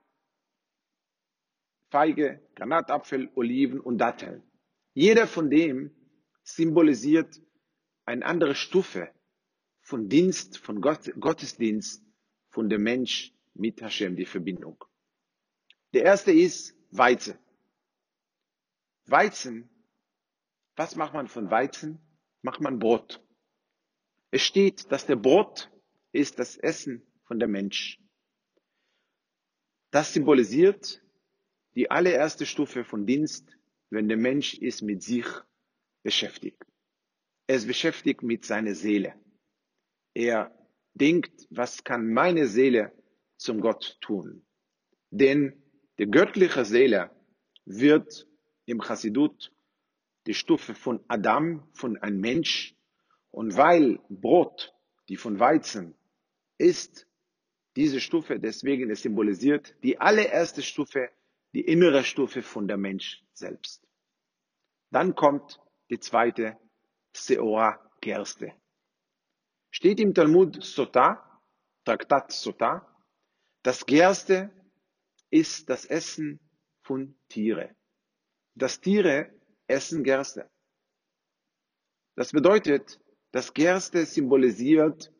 Feige, 1.90 2.44
Granatapfel, 2.56 3.30
Oliven 3.36 3.78
und 3.78 3.98
Datteln. 3.98 4.42
Jeder 4.92 5.28
von 5.28 5.50
dem 5.50 5.94
symbolisiert 6.42 7.40
eine 8.04 8.26
andere 8.26 8.56
Stufe 8.56 9.08
von 9.82 10.08
Dienst, 10.08 10.58
von 10.58 10.80
Gott, 10.80 11.12
Gottesdienst, 11.20 12.03
von 12.54 12.68
dem 12.68 12.84
Mensch 12.84 13.32
mit 13.54 13.82
Hashem, 13.82 14.14
die 14.14 14.26
Verbindung. 14.26 14.82
Der 15.92 16.04
erste 16.04 16.30
ist 16.30 16.76
Weizen. 16.92 17.36
Weizen, 19.06 19.68
was 20.76 20.94
macht 20.94 21.14
man 21.14 21.26
von 21.26 21.50
Weizen? 21.50 21.98
Macht 22.42 22.60
man 22.60 22.78
Brot. 22.78 23.20
Es 24.30 24.42
steht, 24.42 24.90
dass 24.92 25.04
der 25.04 25.16
Brot 25.16 25.70
ist 26.12 26.38
das 26.38 26.56
Essen 26.56 27.02
von 27.24 27.40
der 27.40 27.48
Mensch. 27.48 28.00
Das 29.90 30.12
symbolisiert 30.12 31.02
die 31.74 31.90
allererste 31.90 32.46
Stufe 32.46 32.84
von 32.84 33.04
Dienst, 33.04 33.58
wenn 33.90 34.08
der 34.08 34.16
Mensch 34.16 34.54
ist 34.54 34.82
mit 34.82 35.02
sich 35.02 35.26
beschäftigt. 36.04 36.64
Er 37.48 37.56
ist 37.56 37.66
beschäftigt 37.66 38.22
mit 38.22 38.44
seiner 38.44 38.74
Seele. 38.76 39.14
Er 40.14 40.56
denkt, 40.94 41.46
was 41.50 41.84
kann 41.84 42.12
meine 42.12 42.46
Seele 42.46 42.92
zum 43.36 43.60
Gott 43.60 43.98
tun? 44.00 44.46
Denn 45.10 45.62
die 45.98 46.06
göttliche 46.06 46.64
Seele 46.64 47.10
wird 47.64 48.26
im 48.66 48.80
Chassidut 48.80 49.52
die 50.26 50.34
Stufe 50.34 50.74
von 50.74 51.04
Adam, 51.08 51.68
von 51.74 51.96
einem 51.98 52.20
Mensch. 52.20 52.74
Und 53.30 53.56
weil 53.56 54.00
Brot, 54.08 54.74
die 55.08 55.16
von 55.16 55.38
Weizen, 55.38 55.94
ist 56.58 57.06
diese 57.76 58.00
Stufe, 58.00 58.38
deswegen 58.38 58.90
es 58.90 59.02
symbolisiert 59.02 59.74
die 59.82 59.98
allererste 59.98 60.62
Stufe, 60.62 61.10
die 61.52 61.62
innere 61.62 62.04
Stufe 62.04 62.42
von 62.42 62.68
der 62.68 62.76
Mensch 62.76 63.24
selbst. 63.32 63.86
Dann 64.90 65.14
kommt 65.14 65.60
die 65.90 65.98
zweite 65.98 66.56
Seora 67.12 67.80
Gerste. 68.00 68.52
Steht 69.76 69.98
im 69.98 70.14
Talmud 70.14 70.62
Sota, 70.62 71.42
Traktat 71.84 72.30
Sota, 72.30 72.86
das 73.64 73.84
Gerste 73.84 74.52
ist 75.30 75.68
das 75.68 75.84
Essen 75.84 76.38
von 76.84 77.16
Tiere. 77.28 77.74
Das 78.54 78.80
Tiere 78.80 79.32
essen 79.66 80.04
Gerste. 80.04 80.48
Das 82.14 82.30
bedeutet, 82.30 83.00
das 83.32 83.52
Gerste 83.52 84.06
symbolisiert 84.06 85.12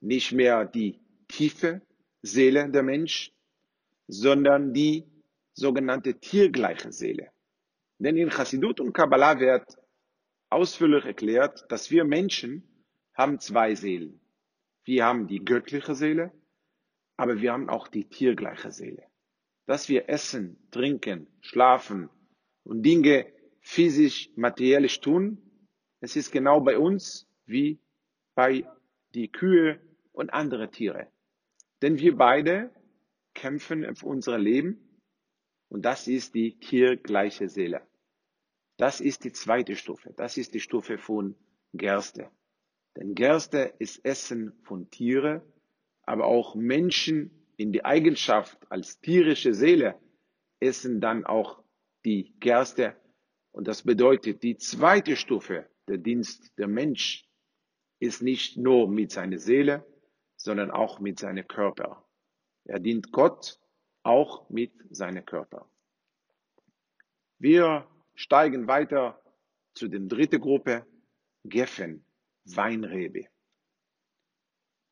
nicht 0.00 0.32
mehr 0.32 0.66
die 0.66 1.00
tiefe 1.26 1.80
Seele 2.20 2.70
der 2.70 2.82
Mensch, 2.82 3.32
sondern 4.06 4.74
die 4.74 5.10
sogenannte 5.54 6.20
tiergleiche 6.20 6.92
Seele. 6.92 7.32
Denn 7.98 8.18
in 8.18 8.28
Chassidut 8.28 8.80
und 8.80 8.92
Kabbalah 8.92 9.40
wird 9.40 9.78
ausführlich 10.50 11.06
erklärt, 11.06 11.64
dass 11.70 11.90
wir 11.90 12.04
Menschen 12.04 12.67
haben 13.18 13.40
zwei 13.40 13.74
Seelen. 13.74 14.20
Wir 14.84 15.04
haben 15.04 15.26
die 15.26 15.44
göttliche 15.44 15.94
Seele, 15.94 16.32
aber 17.16 17.40
wir 17.40 17.52
haben 17.52 17.68
auch 17.68 17.88
die 17.88 18.08
tiergleiche 18.08 18.70
Seele. 18.70 19.04
Dass 19.66 19.88
wir 19.88 20.08
essen, 20.08 20.56
trinken, 20.70 21.26
schlafen 21.40 22.08
und 22.64 22.82
Dinge 22.82 23.26
physisch, 23.60 24.30
materiell 24.36 24.86
tun, 24.86 25.42
es 26.00 26.16
ist 26.16 26.30
genau 26.30 26.60
bei 26.60 26.78
uns 26.78 27.28
wie 27.44 27.80
bei 28.34 28.64
die 29.14 29.30
Kühe 29.30 29.80
und 30.12 30.30
andere 30.30 30.70
Tiere. 30.70 31.10
Denn 31.82 31.98
wir 31.98 32.16
beide 32.16 32.72
kämpfen 33.34 33.94
für 33.96 34.06
unser 34.06 34.38
Leben 34.38 35.00
und 35.68 35.84
das 35.84 36.06
ist 36.06 36.34
die 36.34 36.58
tiergleiche 36.58 37.48
Seele. 37.48 37.86
Das 38.76 39.00
ist 39.00 39.24
die 39.24 39.32
zweite 39.32 39.74
Stufe. 39.74 40.14
Das 40.16 40.36
ist 40.36 40.54
die 40.54 40.60
Stufe 40.60 40.98
von 40.98 41.34
Gerste. 41.74 42.30
Denn 42.98 43.14
Gerste 43.14 43.74
ist 43.78 44.04
Essen 44.04 44.52
von 44.64 44.90
Tiere, 44.90 45.42
aber 46.02 46.26
auch 46.26 46.56
Menschen 46.56 47.30
in 47.56 47.70
die 47.70 47.84
Eigenschaft 47.84 48.58
als 48.72 49.00
tierische 49.00 49.54
Seele 49.54 49.94
essen 50.58 51.00
dann 51.00 51.24
auch 51.24 51.62
die 52.04 52.34
Gerste. 52.40 52.96
Und 53.52 53.68
das 53.68 53.84
bedeutet, 53.84 54.42
die 54.42 54.56
zweite 54.56 55.14
Stufe, 55.14 55.70
der 55.86 55.98
Dienst 55.98 56.58
der 56.58 56.66
Mensch, 56.66 57.24
ist 58.00 58.20
nicht 58.20 58.56
nur 58.56 58.88
mit 58.90 59.12
seiner 59.12 59.38
Seele, 59.38 59.86
sondern 60.36 60.72
auch 60.72 60.98
mit 60.98 61.20
seinem 61.20 61.46
Körper. 61.46 62.04
Er 62.64 62.80
dient 62.80 63.12
Gott 63.12 63.60
auch 64.02 64.50
mit 64.50 64.72
seinem 64.90 65.24
Körper. 65.24 65.70
Wir 67.38 67.86
steigen 68.16 68.66
weiter 68.66 69.22
zu 69.74 69.86
der 69.86 70.00
dritten 70.00 70.40
Gruppe, 70.40 70.84
Geffen, 71.44 72.04
Weinrebe. 72.56 73.26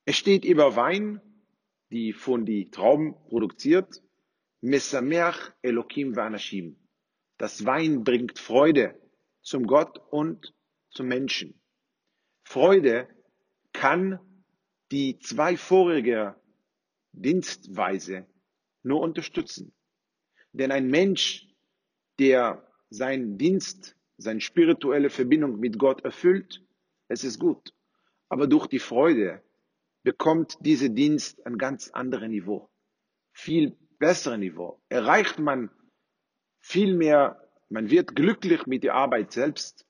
Es 0.05 0.16
steht 0.16 0.45
über 0.45 0.77
Wein, 0.77 1.21
die 1.90 2.12
von 2.12 2.45
die 2.45 2.71
Trauben 2.71 3.14
produziert, 3.29 4.03
Mesameach 4.61 5.53
Elokim 5.62 6.16
Vanashim. 6.16 6.77
Das 7.38 7.64
Wein 7.66 8.05
bringt 8.05 8.38
Freude 8.38 9.01
zum 9.42 9.66
Gott 9.66 9.99
und 10.11 10.55
zum 10.90 11.09
Menschen. 11.09 11.61
Freude 12.45 13.09
kann 13.73 14.19
die 14.90 15.19
zwei 15.19 15.57
vorige 15.57 16.37
Dienstweise 17.12 18.27
nur 18.83 19.01
unterstützen. 19.01 19.75
Denn 20.53 20.73
ein 20.73 20.88
Mensch, 20.88 21.47
der 22.19 22.66
seinen 22.88 23.37
Dienst, 23.37 23.97
seine 24.16 24.40
spirituelle 24.40 25.11
Verbindung 25.11 25.59
mit 25.59 25.79
Gott 25.79 26.03
erfüllt, 26.05 26.65
es 27.09 27.25
ist 27.25 27.38
gut. 27.38 27.75
Aber 28.29 28.47
durch 28.47 28.66
die 28.66 28.79
Freude 28.79 29.42
bekommt 30.03 30.57
dieser 30.61 30.88
Dienst 30.88 31.45
ein 31.47 31.59
ganz 31.59 31.90
anderes 31.90 32.29
Niveau. 32.29 32.71
Viel 33.33 33.77
besseres 33.99 34.38
Niveau. 34.38 34.81
Erreicht 34.88 35.38
man 35.38 35.71
viel 36.61 36.97
mehr, 36.97 37.49
man 37.69 37.90
wird 37.90 38.14
glücklich 38.16 38.66
mit 38.66 38.85
der 38.85 38.95
Arbeit 38.95 39.33
selbst 39.33 39.87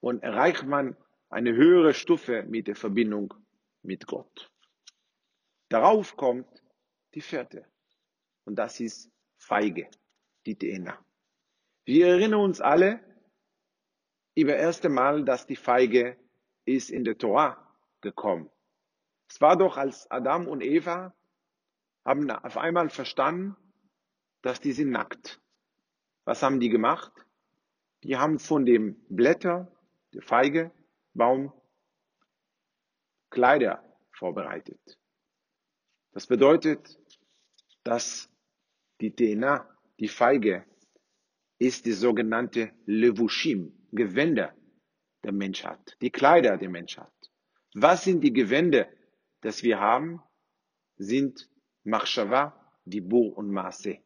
und 0.00 0.22
erreicht 0.22 0.64
man 0.64 0.96
eine 1.28 1.54
höhere 1.54 1.94
Stufe 1.94 2.44
mit 2.44 2.68
der 2.68 2.76
Verbindung 2.76 3.34
mit 3.82 4.06
Gott. 4.06 4.50
Darauf 5.68 6.16
kommt 6.16 6.46
die 7.14 7.20
vierte. 7.20 7.66
Und 8.44 8.56
das 8.56 8.80
ist 8.80 9.10
Feige, 9.38 9.88
die 10.46 10.56
Tena. 10.56 11.04
Wir 11.84 12.08
erinnern 12.08 12.40
uns 12.40 12.60
alle 12.60 13.00
über 14.34 14.56
erste 14.56 14.88
Mal, 14.88 15.24
dass 15.24 15.46
die 15.46 15.56
Feige 15.56 16.16
ist 16.64 16.90
in 16.90 17.04
der 17.04 17.18
Torah 17.18 17.56
gekommen. 18.00 18.50
Es 19.28 19.40
war 19.40 19.56
doch, 19.56 19.76
als 19.76 20.10
Adam 20.10 20.46
und 20.46 20.62
Eva 20.62 21.14
haben 22.04 22.30
auf 22.30 22.56
einmal 22.56 22.90
verstanden, 22.90 23.56
dass 24.42 24.60
die 24.60 24.72
sind 24.72 24.90
nackt. 24.90 25.40
Was 26.24 26.42
haben 26.42 26.60
die 26.60 26.68
gemacht? 26.68 27.12
Die 28.02 28.16
haben 28.16 28.38
von 28.38 28.66
dem 28.66 28.96
Blätter, 29.08 29.70
der 30.12 30.22
Feige, 30.22 30.70
Baum, 31.14 31.52
Kleider 33.30 33.82
vorbereitet. 34.12 34.98
Das 36.12 36.26
bedeutet, 36.26 36.98
dass 37.82 38.30
die 39.00 39.14
DNA, 39.14 39.68
die 39.98 40.08
Feige, 40.08 40.64
ist 41.58 41.86
die 41.86 41.92
sogenannte 41.92 42.72
Levushim, 42.86 43.72
Gewänder 43.92 44.54
der 45.24 45.32
Mensch 45.32 45.64
hat, 45.64 45.96
die 46.00 46.10
Kleider 46.10 46.56
der 46.56 46.70
Mensch 46.70 46.96
hat. 46.98 47.12
Was 47.74 48.04
sind 48.04 48.22
die 48.22 48.32
Gewände, 48.32 48.88
das 49.40 49.62
wir 49.62 49.80
haben? 49.80 50.22
Sind 50.96 51.50
Machshava, 51.82 52.54
Dibur 52.84 53.36
und 53.36 53.50
Maase. 53.50 53.98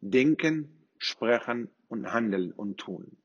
Denken, 0.00 0.88
sprechen 0.98 1.70
und 1.88 2.12
handeln 2.12 2.52
und 2.52 2.78
tun. 2.78 3.16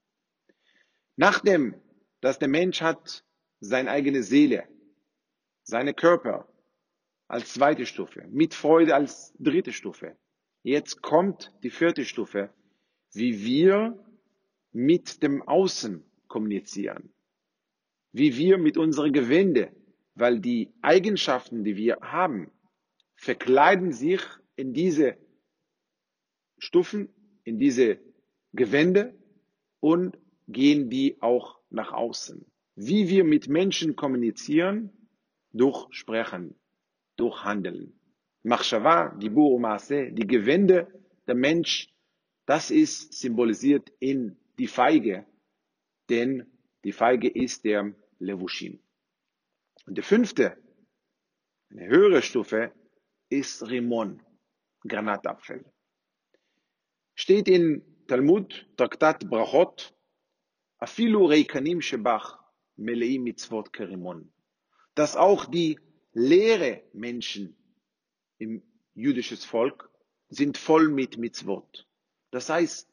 Nachdem, 1.16 1.76
dass 2.22 2.40
der 2.40 2.48
Mensch 2.48 2.82
hat 2.82 3.26
seine 3.60 3.92
eigene 3.92 4.24
Seele, 4.24 4.68
seine 5.64 5.94
Körper 5.94 6.48
als 7.28 7.54
zweite 7.54 7.86
Stufe, 7.86 8.26
mit 8.30 8.54
Freude 8.54 8.96
als 8.96 9.34
dritte 9.38 9.74
Stufe. 9.74 10.18
Jetzt 10.64 11.02
kommt 11.02 11.54
die 11.64 11.70
vierte 11.70 12.06
Stufe, 12.06 12.54
wie 13.14 13.44
wir 13.44 14.06
mit 14.72 15.24
dem 15.24 15.42
Außen 15.42 16.07
kommunizieren, 16.28 17.14
wie 18.12 18.38
wir 18.38 18.58
mit 18.58 18.78
unseren 18.78 19.14
Gewände, 19.14 19.72
weil 20.16 20.40
die 20.40 20.74
Eigenschaften, 20.82 21.64
die 21.64 21.76
wir 21.76 21.98
haben, 22.02 22.52
verkleiden 23.16 23.92
sich 23.92 24.22
in 24.56 24.74
diese 24.74 25.18
Stufen, 26.58 27.10
in 27.44 27.60
diese 27.60 28.00
Gewände 28.54 29.16
und 29.80 30.18
gehen 30.48 30.90
die 30.90 31.22
auch 31.22 31.60
nach 31.70 31.92
außen. 31.92 32.46
Wie 32.76 33.10
wir 33.10 33.24
mit 33.24 33.48
Menschen 33.48 33.96
kommunizieren, 33.96 34.92
durch 35.52 35.88
Sprechen, 35.92 36.56
durch 37.16 37.44
Handeln. 37.44 38.00
Machshava, 38.44 39.16
Dibur 39.16 39.60
Maase, 39.60 40.12
die 40.12 40.28
Gewände 40.28 40.88
der 41.28 41.36
Mensch, 41.36 41.90
das 42.46 42.72
ist 42.72 43.14
symbolisiert 43.14 43.92
in 44.00 44.38
die 44.58 44.68
Feige, 44.68 45.26
denn 46.10 46.46
die 46.84 46.92
Feige 46.92 47.30
ist 47.30 47.64
der 47.66 47.94
Levushim. 48.20 48.80
Und 49.86 49.98
der 49.98 50.04
fünfte, 50.04 50.58
eine 51.70 51.88
höhere 51.88 52.22
Stufe, 52.22 52.72
ist 53.30 53.68
Rimon, 53.68 54.22
Granatapfel. 54.88 55.66
Steht 57.16 57.48
in 57.48 57.84
Talmud, 58.08 58.68
Traktat 58.78 59.30
Brachot, 59.30 59.94
Afilu 60.78 61.26
Reikanim 61.26 61.82
Shebach, 61.82 62.40
Meleim 62.76 63.24
Mitzvot 63.24 63.74
Kerimon. 63.74 64.32
Dass 64.96 65.16
auch 65.16 65.46
die 65.46 65.80
leere 66.14 66.84
Menschen 66.94 67.56
im 68.38 68.64
jüdischen 68.94 69.38
Volk 69.38 69.90
sind 70.30 70.58
voll 70.58 70.90
mit 70.90 71.18
Mitzvot. 71.18 71.88
Das 72.32 72.50
heißt, 72.50 72.90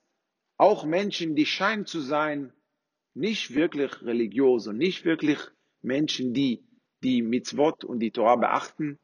auch 0.57 0.85
Menschen, 0.85 1.35
die 1.35 1.47
scheinen 1.47 1.87
zu 1.87 2.01
sein, 2.01 2.53
nicht 3.15 3.55
wirklich 3.55 4.03
religiös 4.03 4.67
und 4.67 4.77
nicht 4.77 5.05
wirklich 5.05 5.39
Menschen, 5.83 6.35
die 6.35 6.65
die 7.03 7.23
Mitzvot 7.23 7.85
und 7.85 8.01
die 8.01 8.11
Torah 8.11 8.37
beachten, 8.37 8.99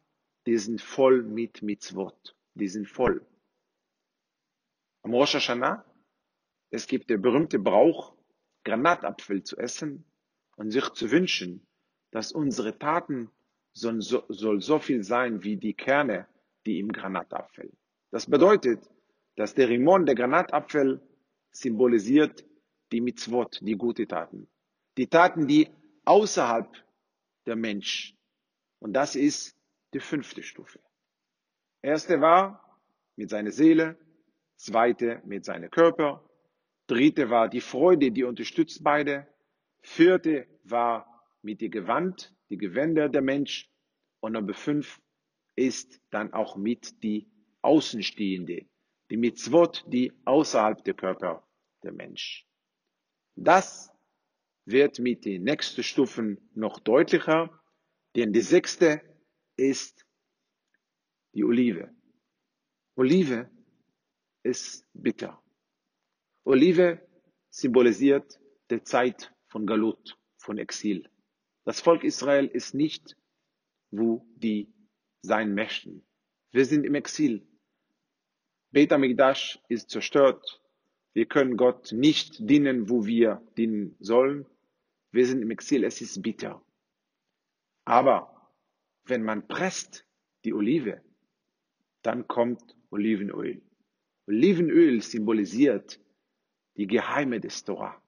die 0.47 0.57
sind 0.57 0.81
voll 0.81 1.23
mit 1.23 1.63
Mitzvot. 1.63 2.35
Die 2.55 2.69
sind 2.69 2.89
voll. 2.89 3.25
Am 5.03 5.15
Rosh 5.15 5.35
Hashanah, 5.35 5.85
es 6.71 6.87
gibt 6.87 7.11
der 7.11 7.19
berühmte 7.19 7.59
Brauch, 7.59 8.15
Granatapfel 8.65 9.43
zu 9.43 9.57
essen 9.57 10.05
und 10.57 10.71
sich 10.71 10.89
zu 10.91 11.11
wünschen, 11.11 11.67
dass 12.11 12.33
unsere 12.33 12.79
Taten 12.79 13.31
soll 13.73 14.01
so, 14.01 14.25
soll 14.29 14.61
so 14.61 14.79
viel 14.79 15.03
sein 15.03 15.45
wie 15.45 15.57
die 15.57 15.75
Kerne, 15.75 16.27
die 16.67 16.79
im 16.81 16.93
Granatapfel. 16.93 17.71
Das 18.11 18.27
bedeutet, 18.27 18.91
dass 19.37 19.55
der 19.55 19.69
Rimon, 19.69 20.07
der 20.07 20.15
Granatapfel, 20.15 21.01
symbolisiert 21.53 22.45
die 22.93 23.01
Mitzvot, 23.01 23.61
die 23.63 23.77
gute 23.77 24.07
Taten. 24.07 24.49
Die 24.97 25.07
Taten, 25.07 25.47
die 25.47 25.69
außerhalb 26.05 26.69
der 27.47 27.57
Mensch. 27.57 28.15
Und 28.81 28.93
das 28.95 29.17
ist 29.17 29.57
die 29.95 30.01
fünfte 30.01 30.43
Stufe. 30.43 30.81
Erste 31.83 32.21
war 32.21 32.81
mit 33.17 33.31
seiner 33.31 33.53
Seele, 33.53 33.99
zweite 34.57 35.23
mit 35.25 35.45
seinem 35.45 35.71
Körper, 35.71 36.29
dritte 36.87 37.31
war 37.31 37.49
die 37.49 37.61
Freude, 37.61 38.11
die 38.11 38.25
unterstützt 38.25 38.83
beide, 38.83 39.27
vierte 39.81 40.47
war 40.65 41.07
mit 41.43 41.61
die 41.61 41.71
Gewand, 41.71 42.35
die 42.51 42.59
Gewänder 42.59 43.09
der 43.09 43.23
Mensch 43.23 43.71
und 44.21 44.33
Nummer 44.33 44.55
fünf 44.55 45.01
ist 45.57 46.01
dann 46.11 46.33
auch 46.33 46.57
mit 46.57 47.03
die 47.03 47.31
Außenstehende, 47.63 48.67
die 49.11 49.17
Mitzvot, 49.17 49.85
die 49.87 50.13
außerhalb 50.25 50.83
der 50.85 50.95
Körper 50.95 51.47
der 51.83 51.93
Mensch. 51.93 52.47
Das 53.43 53.91
wird 54.67 54.99
mit 54.99 55.25
den 55.25 55.45
nächsten 55.45 55.83
Stufen 55.83 56.51
noch 56.55 56.79
deutlicher, 56.79 57.59
denn 58.15 58.35
die 58.35 58.43
sechste 58.43 59.01
ist 59.57 60.05
die 61.33 61.45
Olive. 61.45 61.91
Olive 62.97 63.51
ist 64.43 64.87
bitter. 64.93 65.43
Olive 66.45 67.01
symbolisiert 67.49 68.39
die 68.71 68.83
Zeit 68.83 69.35
von 69.47 69.67
Galut, 69.67 70.19
von 70.37 70.59
Exil. 70.59 71.09
Das 71.65 71.81
Volk 71.81 72.05
Israel 72.05 72.47
ist 72.47 72.75
nicht, 72.75 73.17
wo 73.91 74.23
die 74.37 74.71
sein 75.23 75.55
möchten. 75.55 76.07
Wir 76.51 76.67
sind 76.67 76.85
im 76.85 76.95
Exil. 76.95 77.49
Beta 78.71 78.99
Mikdash 78.99 79.59
ist 79.71 79.89
zerstört. 79.89 80.60
Wir 81.13 81.27
können 81.27 81.57
Gott 81.57 81.93
nicht 81.93 82.49
dienen, 82.49 82.89
wo 82.89 83.07
wir 83.07 83.43
dienen 83.57 83.97
sollen. 83.99 84.47
Wir 85.11 85.27
sind 85.27 85.43
im 85.43 85.51
Exil. 85.51 85.85
Es 85.85 86.01
ist 86.01 86.23
bitter. 86.23 86.63
Aber 87.85 88.53
wenn 89.05 89.23
man 89.23 89.49
presst 89.49 90.07
die 90.45 90.53
Olive, 90.53 91.03
dann 92.03 92.29
kommt 92.29 92.77
Olivenöl. 92.91 93.63
Olivenöl 94.27 95.03
symbolisiert 95.03 96.01
die 96.77 96.87
Geheime 96.87 97.41
des 97.41 97.65
Torah, 97.65 98.01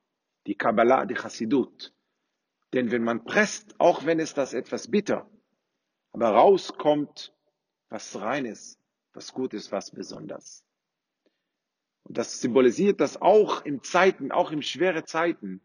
die 0.46 0.54
Kabbalah, 0.54 1.04
die 1.04 1.14
Chassidut. 1.14 1.92
Denn 2.72 2.90
wenn 2.90 3.02
man 3.02 3.24
presst, 3.24 3.78
auch 3.80 4.06
wenn 4.06 4.20
es 4.20 4.32
das 4.32 4.54
etwas 4.54 4.88
bitter, 4.90 5.28
aber 6.12 6.30
rauskommt 6.30 7.34
was 7.88 8.18
Reines, 8.18 8.78
was 9.12 9.32
Gutes, 9.32 9.72
was 9.72 9.90
Besonderes. 9.90 10.64
Und 12.04 12.18
das 12.18 12.40
symbolisiert, 12.40 13.00
dass 13.00 13.20
auch 13.20 13.64
im 13.64 13.82
Zeiten, 13.82 14.32
auch 14.32 14.50
in 14.50 14.62
schwere 14.62 15.04
Zeiten, 15.04 15.60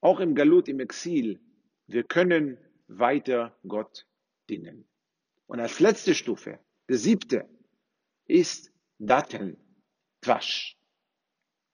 auch 0.00 0.20
im 0.20 0.34
Galut, 0.34 0.68
im 0.68 0.80
Exil, 0.80 1.40
wir 1.86 2.04
können 2.04 2.58
weiter 2.88 3.56
Gott 3.66 4.06
dienen. 4.48 4.86
Und 5.46 5.60
als 5.60 5.80
letzte 5.80 6.14
Stufe, 6.14 6.58
der 6.88 6.98
siebte, 6.98 7.48
ist 8.26 8.72
Datteln, 8.98 9.56
Quasch. 10.22 10.76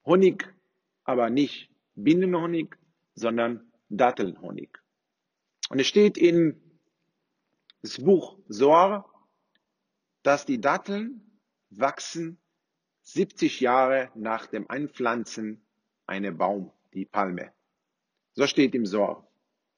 Honig, 0.05 0.53
aber 1.05 1.31
nicht 1.31 1.71
Binnenhonig, 1.95 2.77
sondern 3.14 3.73
Dattelhonig. 3.88 4.79
Und 5.68 5.79
es 5.79 5.87
steht 5.87 6.18
in 6.18 6.61
das 7.83 7.99
Buch 7.99 8.38
Soar, 8.49 9.09
dass 10.23 10.45
die 10.45 10.61
Datteln 10.61 11.40
wachsen 11.71 12.38
70 13.12 13.61
Jahre 13.61 14.11
nach 14.14 14.46
dem 14.46 14.68
Einpflanzen 14.70 15.62
einer 16.07 16.33
Baum, 16.33 16.72
die 16.94 17.05
Palme. 17.05 17.53
So 18.33 18.46
steht 18.46 18.75
im 18.75 18.87
Soar. 18.87 19.29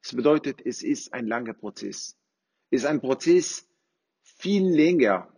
Das 0.02 0.14
bedeutet, 0.14 0.64
es 0.64 0.82
ist 0.82 1.12
ein 1.12 1.26
langer 1.26 1.54
Prozess. 1.54 2.16
Es 2.70 2.82
ist 2.82 2.86
ein 2.86 3.00
Prozess 3.00 3.68
viel 4.22 4.64
länger 4.64 5.34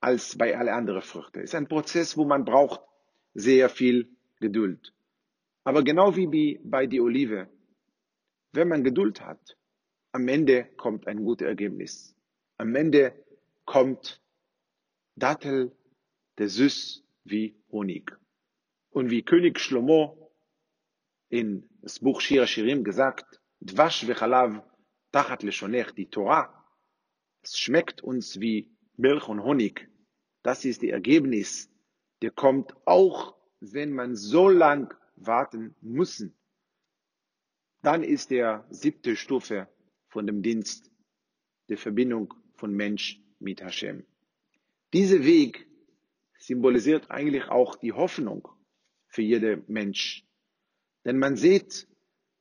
als 0.00 0.36
bei 0.36 0.58
alle 0.58 0.72
anderen 0.72 1.02
Früchten. 1.02 1.38
Es 1.38 1.50
ist 1.50 1.54
ein 1.54 1.68
Prozess, 1.68 2.16
wo 2.16 2.24
man 2.24 2.44
braucht 2.44 2.80
sehr 3.34 3.68
viel 3.68 4.16
Geduld. 4.40 4.92
Aber 5.62 5.84
genau 5.84 6.16
wie 6.16 6.58
bei 6.64 6.88
der 6.88 7.02
Olive, 7.02 7.48
wenn 8.50 8.66
man 8.66 8.82
Geduld 8.82 9.20
hat, 9.20 9.56
am 10.10 10.26
Ende 10.26 10.64
kommt 10.76 11.06
ein 11.06 11.24
gutes 11.24 11.46
Ergebnis. 11.46 12.16
Am 12.58 12.74
Ende 12.74 13.14
kommt 13.64 14.20
Dattel, 15.14 15.70
der 16.38 16.48
süß 16.48 17.04
wie 17.24 17.56
Honig. 17.70 18.16
Und 18.90 19.10
wie 19.10 19.22
König 19.22 19.58
Shlomo 19.60 20.32
in 21.28 21.68
das 21.80 22.00
Buch 22.00 22.20
Shira 22.20 22.46
Shirim 22.46 22.84
gesagt, 22.84 23.40
Dvash 23.60 24.06
vechalav 24.06 24.62
tachat 25.12 25.42
leshonech, 25.42 25.92
die 25.92 26.10
Torah, 26.10 26.52
es 27.42 27.58
schmeckt 27.58 28.02
uns 28.02 28.40
wie 28.40 28.70
Milch 28.96 29.28
und 29.28 29.42
Honig 29.42 29.88
das 30.42 30.64
ist 30.64 30.82
die 30.82 30.90
Ergebnis, 30.90 31.70
der 32.20 32.30
kommt 32.30 32.74
auch, 32.86 33.36
wenn 33.60 33.92
man 33.92 34.16
so 34.16 34.48
lang 34.48 34.94
warten 35.16 35.74
muss. 35.80 36.24
Dann 37.82 38.02
ist 38.02 38.30
der 38.30 38.66
siebte 38.70 39.16
Stufe 39.16 39.68
von 40.08 40.26
dem 40.26 40.42
Dienst 40.42 40.90
der 41.68 41.78
Verbindung 41.78 42.34
von 42.54 42.74
Mensch 42.74 43.20
mit 43.38 43.62
Hashem. 43.62 44.04
Dieser 44.92 45.24
Weg 45.24 45.66
symbolisiert 46.42 47.10
eigentlich 47.10 47.48
auch 47.48 47.76
die 47.76 47.92
Hoffnung 47.92 48.48
für 49.06 49.22
jeden 49.22 49.64
Mensch. 49.68 50.24
Denn 51.04 51.18
man 51.18 51.36
sieht, 51.36 51.88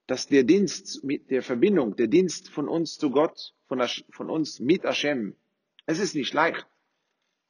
dass 0.07 0.27
der 0.27 0.43
Dienst 0.43 1.03
mit 1.03 1.29
der 1.29 1.43
Verbindung, 1.43 1.95
der 1.95 2.07
Dienst 2.07 2.49
von 2.49 2.67
uns 2.67 2.97
zu 2.97 3.11
Gott, 3.11 3.53
von, 3.67 3.81
von 4.09 4.29
uns 4.29 4.59
mit 4.59 4.83
Hashem, 4.83 5.35
es 5.85 5.99
ist 5.99 6.15
nicht 6.15 6.33
leicht. 6.33 6.67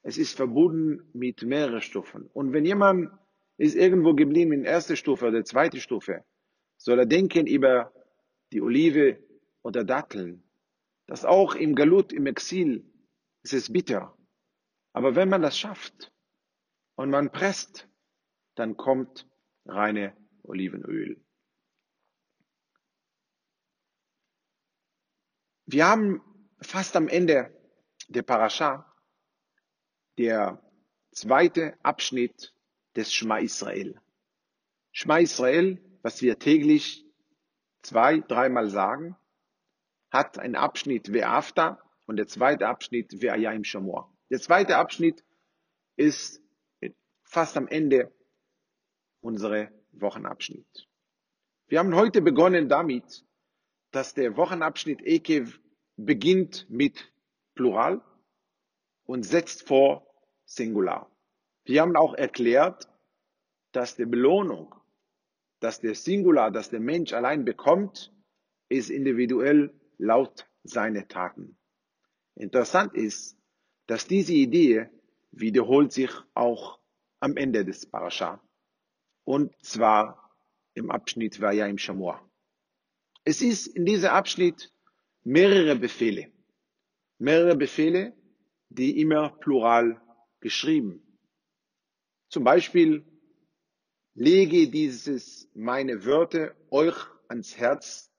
Es 0.03 0.17
ist 0.17 0.35
verbunden 0.35 1.09
mit 1.13 1.43
mehreren 1.43 1.81
Stufen. 1.81 2.29
Und 2.33 2.53
wenn 2.53 2.65
jemand 2.65 3.11
ist 3.57 3.75
irgendwo 3.75 4.13
geblieben 4.13 4.51
in 4.51 4.65
erster 4.65 4.95
Stufe 4.95 5.27
oder 5.27 5.45
zweite 5.45 5.79
Stufe, 5.79 6.23
soll 6.77 6.99
er 6.99 7.05
denken 7.05 7.45
über 7.45 7.93
die 8.51 8.61
Olive 8.61 9.19
oder 9.61 9.83
Datteln. 9.83 10.43
Das 11.05 11.23
auch 11.23 11.55
im 11.55 11.75
Galut, 11.75 12.11
im 12.11 12.25
Exil, 12.25 12.83
ist 13.43 13.53
es 13.53 13.71
bitter. 13.71 14.17
Aber 14.93 15.15
wenn 15.15 15.29
man 15.29 15.41
das 15.41 15.57
schafft 15.57 16.11
und 17.01 17.09
man 17.09 17.31
presst, 17.31 17.89
dann 18.53 18.77
kommt 18.77 19.27
reine 19.65 20.15
Olivenöl. 20.43 21.19
Wir 25.65 25.87
haben 25.87 26.21
fast 26.59 26.95
am 26.95 27.07
Ende 27.07 27.59
der 28.07 28.21
Parascha 28.21 28.85
der 30.19 30.61
zweite 31.11 31.75
Abschnitt 31.83 32.53
des 32.95 33.11
Schma 33.11 33.39
Israel. 33.39 33.99
Schma 34.91 35.17
Israel, 35.17 35.81
was 36.03 36.21
wir 36.21 36.37
täglich 36.37 37.03
zwei, 37.81 38.19
dreimal 38.19 38.69
sagen, 38.69 39.17
hat 40.11 40.37
einen 40.37 40.55
Abschnitt 40.55 41.07
Ve'afta 41.07 41.79
und 42.05 42.17
der 42.17 42.27
zweite 42.27 42.67
Abschnitt 42.67 43.11
Ve'ayim 43.13 43.63
Shamor. 43.63 44.15
Der 44.29 44.39
zweite 44.39 44.77
Abschnitt 44.77 45.23
ist 45.95 46.40
fast 47.31 47.55
am 47.55 47.67
Ende 47.69 48.11
unserer 49.21 49.69
Wochenabschnitt. 49.93 50.89
Wir 51.67 51.79
haben 51.79 51.95
heute 51.95 52.21
begonnen 52.21 52.67
damit, 52.67 53.25
dass 53.91 54.13
der 54.13 54.35
Wochenabschnitt 54.35 55.01
Ekev 55.01 55.59
beginnt 55.95 56.69
mit 56.69 57.13
Plural 57.55 58.01
und 59.05 59.23
setzt 59.23 59.65
vor 59.65 60.05
Singular. 60.43 61.09
Wir 61.63 61.81
haben 61.81 61.95
auch 61.95 62.15
erklärt, 62.15 62.89
dass 63.71 63.95
die 63.95 64.05
Belohnung, 64.05 64.75
dass 65.61 65.79
der 65.79 65.95
Singular, 65.95 66.51
dass 66.51 66.69
der 66.69 66.81
Mensch 66.81 67.13
allein 67.13 67.45
bekommt, 67.45 68.13
ist 68.67 68.89
individuell 68.89 69.73
laut 69.97 70.49
seine 70.63 71.07
Taten. 71.07 71.57
Interessant 72.35 72.93
ist, 72.93 73.37
dass 73.85 74.05
diese 74.05 74.33
Idee 74.33 74.89
wiederholt 75.31 75.93
sich 75.93 76.11
auch 76.33 76.80
am 77.20 77.36
Ende 77.36 77.64
des 77.64 77.86
Parascha. 77.86 78.40
Und 79.24 79.54
zwar 79.64 80.36
im 80.74 80.90
Abschnitt 80.90 81.40
Vaya 81.40 81.66
im 81.66 81.78
Shamua. 81.78 82.22
Es 83.24 83.42
ist 83.42 83.66
in 83.66 83.84
diesem 83.84 84.10
Abschnitt 84.10 84.72
mehrere 85.24 85.76
Befehle. 85.76 86.32
Mehrere 87.18 87.56
Befehle, 87.56 88.14
die 88.68 89.00
immer 89.00 89.30
plural 89.30 90.00
geschrieben. 90.40 91.02
Zum 92.28 92.44
Beispiel, 92.44 93.04
lege 94.14 94.68
dieses 94.68 95.48
meine 95.54 96.04
Wörter 96.04 96.54
euch 96.70 96.96
ans 97.28 97.56
Herz, 97.56 98.10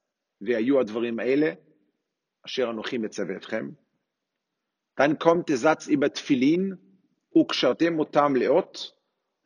והיו 0.41 0.79
הדברים 0.79 1.19
האלה, 1.19 1.53
אשר 2.45 2.69
אנוכי 2.69 2.97
מצווה 2.97 3.37
אתכם. 3.37 3.69
Dann 4.99 5.19
kommt 5.19 5.49
der 5.49 5.57
Satz 5.57 5.85
über 5.85 6.11
Tfilin, 6.11 6.90
Ukshartem 7.34 7.98
otam 7.98 8.36
leot, 8.36 8.96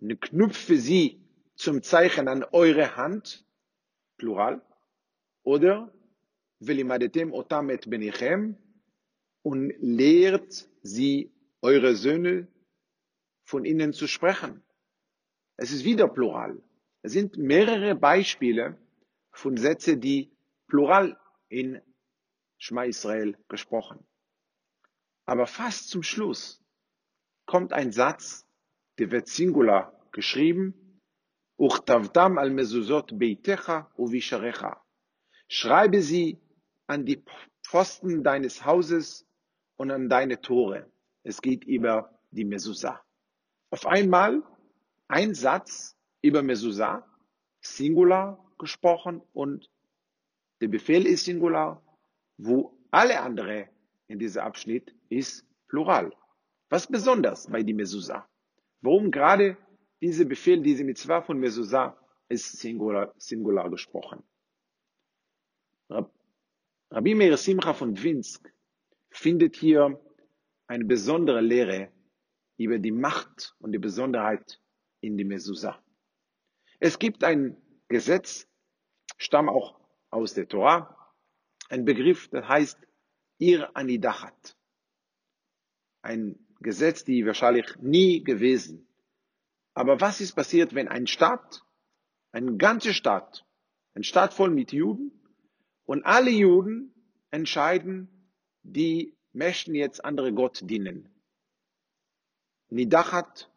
und 0.01 0.21
knüpfe 0.21 0.77
sie 0.77 1.25
zum 1.55 1.83
Zeichen 1.83 2.29
an 2.29 2.45
eure 2.53 2.97
Hand, 2.97 3.47
Plural, 4.17 4.61
oder 5.43 5.93
velimadetem 6.59 7.33
otam 7.33 7.71
et 7.71 7.89
benichem, 7.89 8.57
und 9.43 9.73
lehrt 9.79 10.69
sie, 10.83 11.33
eure 11.63 11.97
Söhne 11.97 12.49
von 13.45 13.65
ihnen 13.65 13.93
zu 13.93 14.07
sprechen. 14.07 14.63
Es 15.57 15.73
ist 15.73 15.85
wieder 15.85 16.09
Plural. 16.09 16.63
Es 17.03 17.13
sind 17.13 17.37
mehrere 17.39 17.95
Beispiele 17.95 18.77
von 19.31 19.57
Sätzen, 19.57 20.01
die 20.01 20.31
Plural 20.67 21.19
in 21.49 21.81
Schma 22.59 22.85
Israel 22.85 23.37
gesprochen. 23.49 24.05
Aber 25.25 25.47
fast 25.47 25.89
zum 25.89 26.03
Schluss 26.03 26.63
kommt 27.47 27.73
ein 27.73 27.93
Satz, 27.93 28.45
der 28.99 29.11
wird 29.11 29.29
Singular 29.29 29.93
geschrieben, 30.13 30.75
al. 31.59 31.73
Schreibe 35.49 36.03
sie 36.03 36.39
an 36.87 37.07
die 37.07 37.23
Pfosten 37.63 38.23
deines 38.23 38.65
Hauses 38.65 39.27
und 39.77 39.91
an 39.91 40.09
deine 40.09 40.41
Tore. 40.41 40.87
Es 41.23 41.41
geht 41.41 41.65
über 41.65 42.19
die 42.31 42.45
Mezuzah. 42.45 43.01
Auf 43.71 43.87
einmal 43.87 44.43
ein 45.09 45.35
Satz 45.35 45.97
über 46.23 46.43
Mezuzah, 46.43 47.07
Singular 47.61 48.45
gesprochen 48.59 49.23
und 49.33 49.71
der 50.61 50.69
Befehl 50.69 51.07
ist 51.07 51.25
Singular, 51.25 51.83
wo 52.39 52.79
alle 52.91 53.21
andere 53.21 53.69
in 54.09 54.19
diesem 54.19 54.43
Abschnitt 54.43 54.95
ist 55.09 55.45
Plural. 55.69 56.13
Was 56.69 56.87
besonders 56.87 57.47
bei 57.49 57.63
die 57.63 57.75
Mezuzah? 57.75 58.29
Warum 58.81 59.11
gerade 59.11 59.57
diese 60.01 60.27
Befehl, 60.27 60.63
diese 60.63 60.85
Mitzvah 60.85 61.23
von 61.23 61.39
Mezuzah 61.39 61.97
ist 62.29 62.59
Singular, 62.59 63.15
Singular 63.19 63.71
gesprochen? 63.71 64.23
Rabbi 66.91 67.15
Meir 67.15 67.37
Simcha 67.37 67.73
von 67.73 67.95
Dwinsk 67.95 68.53
findet 69.11 69.57
hier 69.57 70.01
eine 70.67 70.85
besondere 70.85 71.41
Lehre 71.41 71.93
über 72.59 72.79
die 72.79 72.93
Macht 72.93 73.55
und 73.61 73.73
die 73.73 73.79
Besonderheit 73.79 74.61
in 75.01 75.17
die 75.17 75.25
Mezuzah. 75.25 75.83
Es 76.81 76.99
gibt 76.99 77.23
ein 77.23 77.57
Gesetz, 77.89 78.49
stammt 79.17 79.49
auch 79.49 79.81
aus 80.11 80.35
der 80.35 80.49
Torah, 80.49 81.15
ein 81.69 81.85
Begriff, 81.85 82.29
das 82.29 82.47
heißt 82.47 82.79
Ir 83.39 83.77
Anidachat. 83.77 84.57
Ein 86.03 86.46
Gesetz, 86.61 87.05
die 87.05 87.27
wahrscheinlich 87.27 87.77
nie 87.81 88.23
gewesen. 88.23 88.87
Aber 89.75 90.01
was 90.01 90.21
ist 90.21 90.35
passiert, 90.35 90.75
wenn 90.75 90.89
ein 90.89 91.07
Staat, 91.07 91.65
ein 92.33 92.59
ganzer 92.59 92.93
Staat, 92.93 93.45
ein 93.95 94.05
Staat 94.05 94.35
voll 94.35 94.51
mit 94.51 94.73
Juden 94.73 95.13
und 95.85 96.05
alle 96.05 96.31
Juden 96.31 96.95
entscheiden, 97.31 98.09
die 98.63 99.15
möchten 99.33 99.75
jetzt 99.75 100.05
andere 100.05 100.33
Gott 100.33 100.61
dienen. 100.69 101.09
Nidachat, 102.69 103.51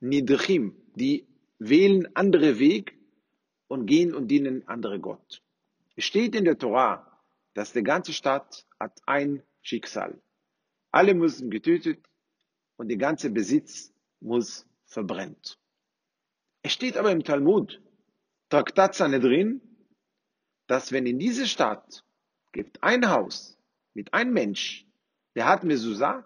Nidchim, 0.00 0.76
die 0.94 1.26
wählen 1.58 2.14
andere 2.14 2.58
Weg 2.58 2.96
und 3.68 3.86
gehen 3.86 4.14
und 4.14 4.28
dienen 4.28 4.66
andere 4.68 5.00
Gott. 5.00 5.42
Es 5.96 6.04
steht 6.04 6.34
in 6.34 6.44
der 6.44 6.58
Torah, 6.58 7.22
dass 7.54 7.72
der 7.72 7.82
ganze 7.82 8.12
Staat 8.12 8.66
hat 8.78 9.00
ein 9.06 9.42
Schicksal. 9.62 10.20
Alle 10.90 11.14
müssen 11.14 11.50
getötet 11.50 12.06
und 12.76 12.88
der 12.88 12.96
ganze 12.96 13.30
Besitz 13.30 13.92
muss 14.20 14.66
verbrennt. 14.84 15.58
Es 16.62 16.72
steht 16.72 16.96
aber 16.96 17.12
im 17.12 17.24
Talmud, 17.24 17.80
Traktat 18.48 18.94
Sanhedrin, 18.94 19.60
dass 20.66 20.92
wenn 20.92 21.06
in 21.06 21.18
diese 21.18 21.46
Stadt 21.46 22.04
gibt 22.52 22.82
ein 22.82 23.10
Haus 23.10 23.58
mit 23.94 24.14
einem 24.14 24.32
Mensch, 24.32 24.86
der 25.34 25.46
hat 25.46 25.64
Mezuzah, 25.64 26.24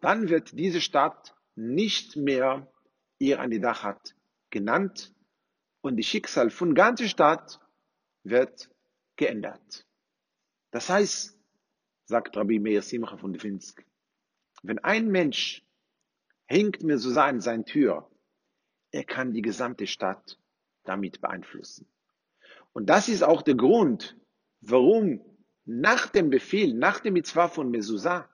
dann 0.00 0.28
wird 0.28 0.58
diese 0.58 0.80
Stadt 0.80 1.34
nicht 1.54 2.16
mehr 2.16 2.70
ihr 3.18 3.40
Anidachat 3.40 4.14
genannt 4.50 5.14
und 5.80 5.96
die 5.96 6.02
Schicksal 6.02 6.50
von 6.50 6.74
ganzer 6.74 7.08
Stadt 7.08 7.60
wird 8.24 8.70
geändert. 9.16 9.86
Das 10.70 10.88
heißt, 10.88 11.38
sagt 12.04 12.36
Rabbi 12.36 12.58
Meir 12.58 12.82
Simcha 12.82 13.16
von 13.16 13.32
Dwinsk, 13.32 13.84
wenn 14.62 14.78
ein 14.78 15.08
Mensch 15.08 15.64
hängt 16.46 16.82
mir 16.82 16.98
so 16.98 17.18
an 17.18 17.40
sein 17.40 17.64
Tür, 17.64 18.08
er 18.90 19.04
kann 19.04 19.32
die 19.32 19.42
gesamte 19.42 19.86
Stadt 19.86 20.38
damit 20.84 21.20
beeinflussen. 21.20 21.86
Und 22.72 22.88
das 22.88 23.08
ist 23.08 23.22
auch 23.22 23.42
der 23.42 23.54
Grund, 23.54 24.16
warum 24.60 25.20
nach 25.64 26.08
dem 26.08 26.30
Befehl, 26.30 26.74
nach 26.74 27.00
dem 27.00 27.14
Mitzvah 27.14 27.48
von 27.48 27.70
Mezuzah, 27.70 28.28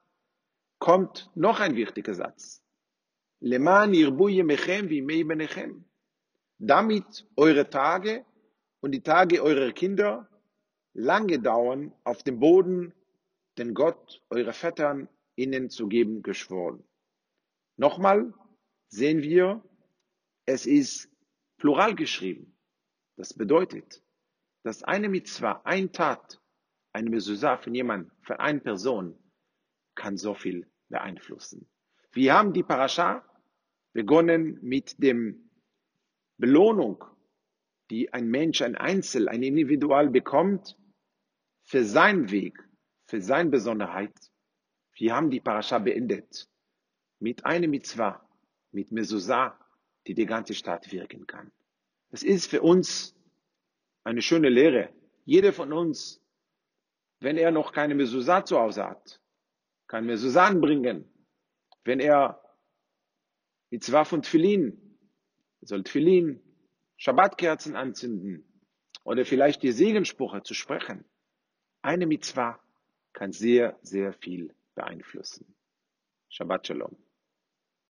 kommt 0.79 1.31
noch 1.35 1.61
ein 1.61 1.77
wichtiger 1.77 2.15
Satz. 2.15 2.63
Leman. 3.41 3.93
Damit 6.61 7.27
eure 7.37 7.71
Tage 7.71 8.25
und 8.81 8.93
die 8.93 9.03
Tage 9.03 9.43
eurer 9.43 9.73
Kinder 9.73 10.29
lange 10.93 11.39
dauern 11.39 11.93
auf 12.05 12.23
dem 12.23 12.41
Boden, 12.41 12.93
den 13.59 13.75
Gott 13.75 14.23
eurer 14.31 14.53
Vätern 14.53 15.09
ihnen 15.39 15.71
zu 15.71 15.89
geben 15.89 16.23
geschworen. 16.23 16.85
Nochmal 17.77 18.35
sehen 18.89 19.23
wir, 19.23 19.63
es 20.47 20.67
ist 20.67 21.11
plural 21.59 21.95
geschrieben. 21.95 22.57
Das 23.17 23.35
bedeutet, 23.35 24.03
dass 24.65 24.83
eine 24.83 25.09
Mitzvah, 25.09 25.63
ein 25.65 25.93
Tat, 25.93 26.41
eine 26.93 27.11
Mezuzah 27.11 27.57
von 27.59 27.75
jemand, 27.75 28.11
von 28.23 28.37
einer 28.37 28.61
Person, 28.61 29.17
kann 29.95 30.17
so 30.17 30.35
viel 30.35 30.71
beeinflussen. 30.89 31.69
Wir 32.13 32.35
haben 32.35 32.53
die 32.53 32.63
Parascha 32.63 33.25
begonnen 33.93 34.59
mit 34.63 35.03
dem 35.03 35.51
Belohnung, 36.39 37.05
die 37.91 38.13
ein 38.13 38.29
Mensch, 38.29 38.63
ein 38.63 38.77
Einzel, 38.77 39.29
ein 39.29 39.43
Individual 39.43 40.09
bekommt 40.11 40.77
für 41.65 41.85
seinen 41.85 42.31
Weg, 42.31 42.59
für 43.07 43.21
seine 43.21 43.51
Besonderheit. 43.51 44.15
Wir 44.99 45.15
haben 45.15 45.31
die 45.31 45.39
Parascha 45.41 45.79
beendet 45.79 46.49
mit 47.21 47.47
einem 47.47 47.71
Mitzvah, 47.71 48.21
mit 48.73 48.91
Mezuzah, 48.91 49.57
die 50.09 50.15
die 50.15 50.27
ganze 50.27 50.55
Stadt 50.55 50.91
wirken 50.91 51.25
kann. 51.27 51.53
Das 52.11 52.25
ist 52.25 52.51
für 52.51 52.63
uns 52.63 53.15
eine 54.03 54.23
schöne 54.23 54.49
Lehre. 54.49 54.93
Jeder 55.25 55.53
von 55.53 55.73
uns, 55.73 56.21
wenn 57.21 57.37
er 57.37 57.53
noch 57.53 57.73
keine 57.73 57.95
Mezuzah 57.95 58.45
zu 58.45 58.59
Hause 58.59 58.87
hat, 58.87 59.21
kann 59.87 60.05
Mezuzah 60.05 60.47
anbringen. 60.47 61.05
Wenn 61.85 62.01
er 62.01 62.43
Mitzvah 63.71 64.05
von 64.05 64.23
Tfilin, 64.23 64.99
soll 65.61 65.85
Tfilin, 65.85 66.41
Schabbatkerzen 66.97 67.77
anzünden 67.77 68.45
oder 69.05 69.25
vielleicht 69.25 69.63
die 69.63 69.73
Segenssprüche 69.73 70.43
zu 70.43 70.55
sprechen. 70.55 71.05
Eine 71.83 72.07
Mitzvah 72.07 72.59
kann 73.13 73.31
sehr, 73.31 73.79
sehr 73.83 74.13
viel 74.13 74.55
beeinflussen. 74.79 75.57
Shabbat 76.31 76.69
Shalom. 76.69 76.97